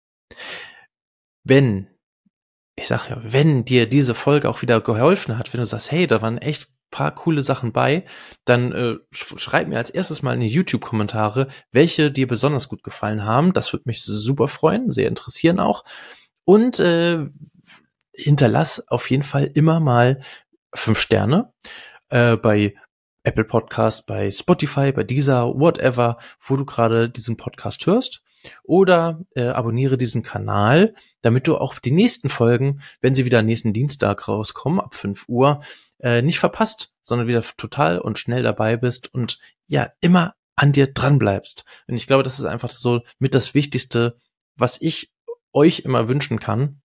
Wenn, 1.44 1.88
ich 2.74 2.88
sag 2.88 3.08
ja, 3.10 3.20
wenn 3.22 3.64
dir 3.64 3.86
diese 3.86 4.14
Folge 4.14 4.48
auch 4.48 4.62
wieder 4.62 4.80
geholfen 4.80 5.38
hat, 5.38 5.52
wenn 5.52 5.60
du 5.60 5.66
sagst, 5.66 5.92
hey, 5.92 6.06
da 6.06 6.22
waren 6.22 6.38
echt 6.38 6.73
paar 6.94 7.12
coole 7.12 7.42
Sachen 7.42 7.72
bei, 7.72 8.04
dann 8.44 8.70
äh, 8.70 8.94
schreib 9.12 9.66
mir 9.66 9.78
als 9.78 9.90
erstes 9.90 10.22
mal 10.22 10.34
in 10.34 10.40
die 10.40 10.46
YouTube-Kommentare, 10.46 11.48
welche 11.72 12.12
dir 12.12 12.28
besonders 12.28 12.68
gut 12.68 12.84
gefallen 12.84 13.24
haben. 13.24 13.52
Das 13.52 13.72
würde 13.72 13.82
mich 13.86 14.04
super 14.04 14.46
freuen, 14.46 14.90
sehr 14.92 15.08
interessieren 15.08 15.58
auch. 15.58 15.84
Und 16.44 16.78
äh, 16.78 17.24
hinterlass 18.12 18.86
auf 18.88 19.10
jeden 19.10 19.24
Fall 19.24 19.50
immer 19.54 19.80
mal 19.80 20.20
fünf 20.72 21.00
Sterne 21.00 21.52
äh, 22.10 22.36
bei 22.36 22.76
Apple 23.24 23.44
Podcast, 23.44 24.06
bei 24.06 24.30
Spotify, 24.30 24.92
bei 24.92 25.02
dieser, 25.02 25.46
whatever, 25.58 26.18
wo 26.40 26.56
du 26.56 26.64
gerade 26.64 27.10
diesen 27.10 27.36
Podcast 27.36 27.84
hörst. 27.86 28.22
Oder 28.62 29.20
äh, 29.34 29.46
abonniere 29.46 29.96
diesen 29.96 30.22
Kanal, 30.22 30.94
damit 31.22 31.46
du 31.46 31.56
auch 31.56 31.78
die 31.78 31.92
nächsten 31.92 32.28
Folgen, 32.28 32.80
wenn 33.00 33.14
sie 33.14 33.24
wieder 33.24 33.42
nächsten 33.42 33.72
Dienstag 33.72 34.28
rauskommen, 34.28 34.80
ab 34.80 34.94
5 34.94 35.24
Uhr, 35.28 35.60
äh, 36.00 36.22
nicht 36.22 36.38
verpasst, 36.38 36.92
sondern 37.00 37.26
wieder 37.26 37.42
total 37.56 37.98
und 37.98 38.18
schnell 38.18 38.42
dabei 38.42 38.76
bist 38.76 39.12
und 39.12 39.38
ja, 39.66 39.90
immer 40.00 40.34
an 40.56 40.72
dir 40.72 40.92
dran 40.92 41.18
bleibst. 41.18 41.64
Und 41.86 41.94
ich 41.94 42.06
glaube, 42.06 42.22
das 42.22 42.38
ist 42.38 42.44
einfach 42.44 42.70
so 42.70 43.02
mit 43.18 43.34
das 43.34 43.54
Wichtigste, 43.54 44.18
was 44.56 44.80
ich 44.80 45.12
euch 45.52 45.80
immer 45.80 46.08
wünschen 46.08 46.38
kann. 46.38 46.80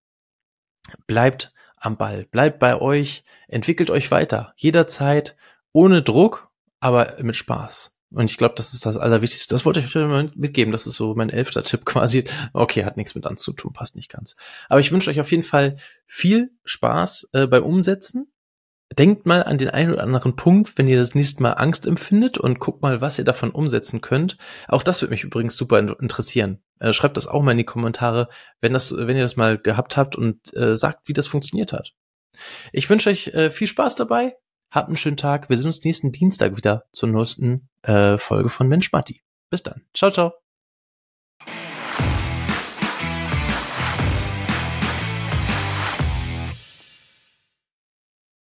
Bleibt 1.06 1.52
am 1.76 1.96
Ball, 1.96 2.24
bleibt 2.24 2.58
bei 2.58 2.80
euch, 2.80 3.24
entwickelt 3.46 3.90
euch 3.90 4.10
weiter, 4.10 4.54
jederzeit, 4.56 5.36
ohne 5.72 6.02
Druck, 6.02 6.50
aber 6.80 7.16
mit 7.22 7.36
Spaß. 7.36 7.97
Und 8.10 8.30
ich 8.30 8.38
glaube, 8.38 8.54
das 8.56 8.72
ist 8.72 8.86
das 8.86 8.96
Allerwichtigste. 8.96 9.54
Das 9.54 9.64
wollte 9.64 9.80
ich 9.80 9.94
euch 9.94 10.34
mitgeben. 10.34 10.72
Das 10.72 10.86
ist 10.86 10.96
so 10.96 11.14
mein 11.14 11.28
elfter 11.28 11.62
Tipp 11.62 11.84
quasi. 11.84 12.24
Okay, 12.52 12.84
hat 12.84 12.96
nichts 12.96 13.14
mit 13.14 13.26
anzutun, 13.26 13.72
passt 13.72 13.96
nicht 13.96 14.10
ganz. 14.10 14.34
Aber 14.68 14.80
ich 14.80 14.92
wünsche 14.92 15.10
euch 15.10 15.20
auf 15.20 15.30
jeden 15.30 15.42
Fall 15.42 15.76
viel 16.06 16.50
Spaß 16.64 17.28
äh, 17.32 17.46
beim 17.46 17.64
Umsetzen 17.64 18.32
denkt 18.96 19.26
mal 19.26 19.42
an 19.42 19.58
den 19.58 19.70
einen 19.70 19.92
oder 19.92 20.02
anderen 20.02 20.36
Punkt, 20.36 20.78
wenn 20.78 20.88
ihr 20.88 20.98
das 20.98 21.14
nächste 21.14 21.42
Mal 21.42 21.52
Angst 21.52 21.86
empfindet 21.86 22.38
und 22.38 22.58
guckt 22.58 22.82
mal, 22.82 23.00
was 23.00 23.18
ihr 23.18 23.24
davon 23.24 23.50
umsetzen 23.50 24.00
könnt. 24.00 24.38
Auch 24.66 24.82
das 24.82 25.02
würde 25.02 25.12
mich 25.12 25.24
übrigens 25.24 25.56
super 25.56 25.78
interessieren. 25.78 26.62
Äh, 26.80 26.92
schreibt 26.92 27.16
das 27.16 27.26
auch 27.26 27.42
mal 27.42 27.52
in 27.52 27.58
die 27.58 27.64
Kommentare, 27.64 28.28
wenn 28.60 28.72
das, 28.72 28.96
wenn 28.96 29.16
ihr 29.16 29.22
das 29.22 29.36
mal 29.36 29.58
gehabt 29.58 29.96
habt 29.96 30.16
und 30.16 30.54
äh, 30.56 30.76
sagt, 30.76 31.08
wie 31.08 31.12
das 31.12 31.26
funktioniert 31.26 31.72
hat. 31.72 31.92
Ich 32.72 32.88
wünsche 32.88 33.10
euch 33.10 33.28
äh, 33.28 33.50
viel 33.50 33.66
Spaß 33.66 33.96
dabei. 33.96 34.36
Habt 34.70 34.88
einen 34.88 34.96
schönen 34.96 35.16
Tag. 35.16 35.48
Wir 35.48 35.56
sehen 35.56 35.66
uns 35.66 35.82
nächsten 35.82 36.12
Dienstag 36.12 36.56
wieder 36.56 36.84
zur 36.92 37.08
neuesten 37.08 37.68
äh, 37.82 38.18
Folge 38.18 38.48
von 38.48 38.68
Mensch 38.68 38.92
Matti. 38.92 39.22
Bis 39.50 39.62
dann. 39.62 39.82
Ciao, 39.94 40.10
ciao. 40.10 40.47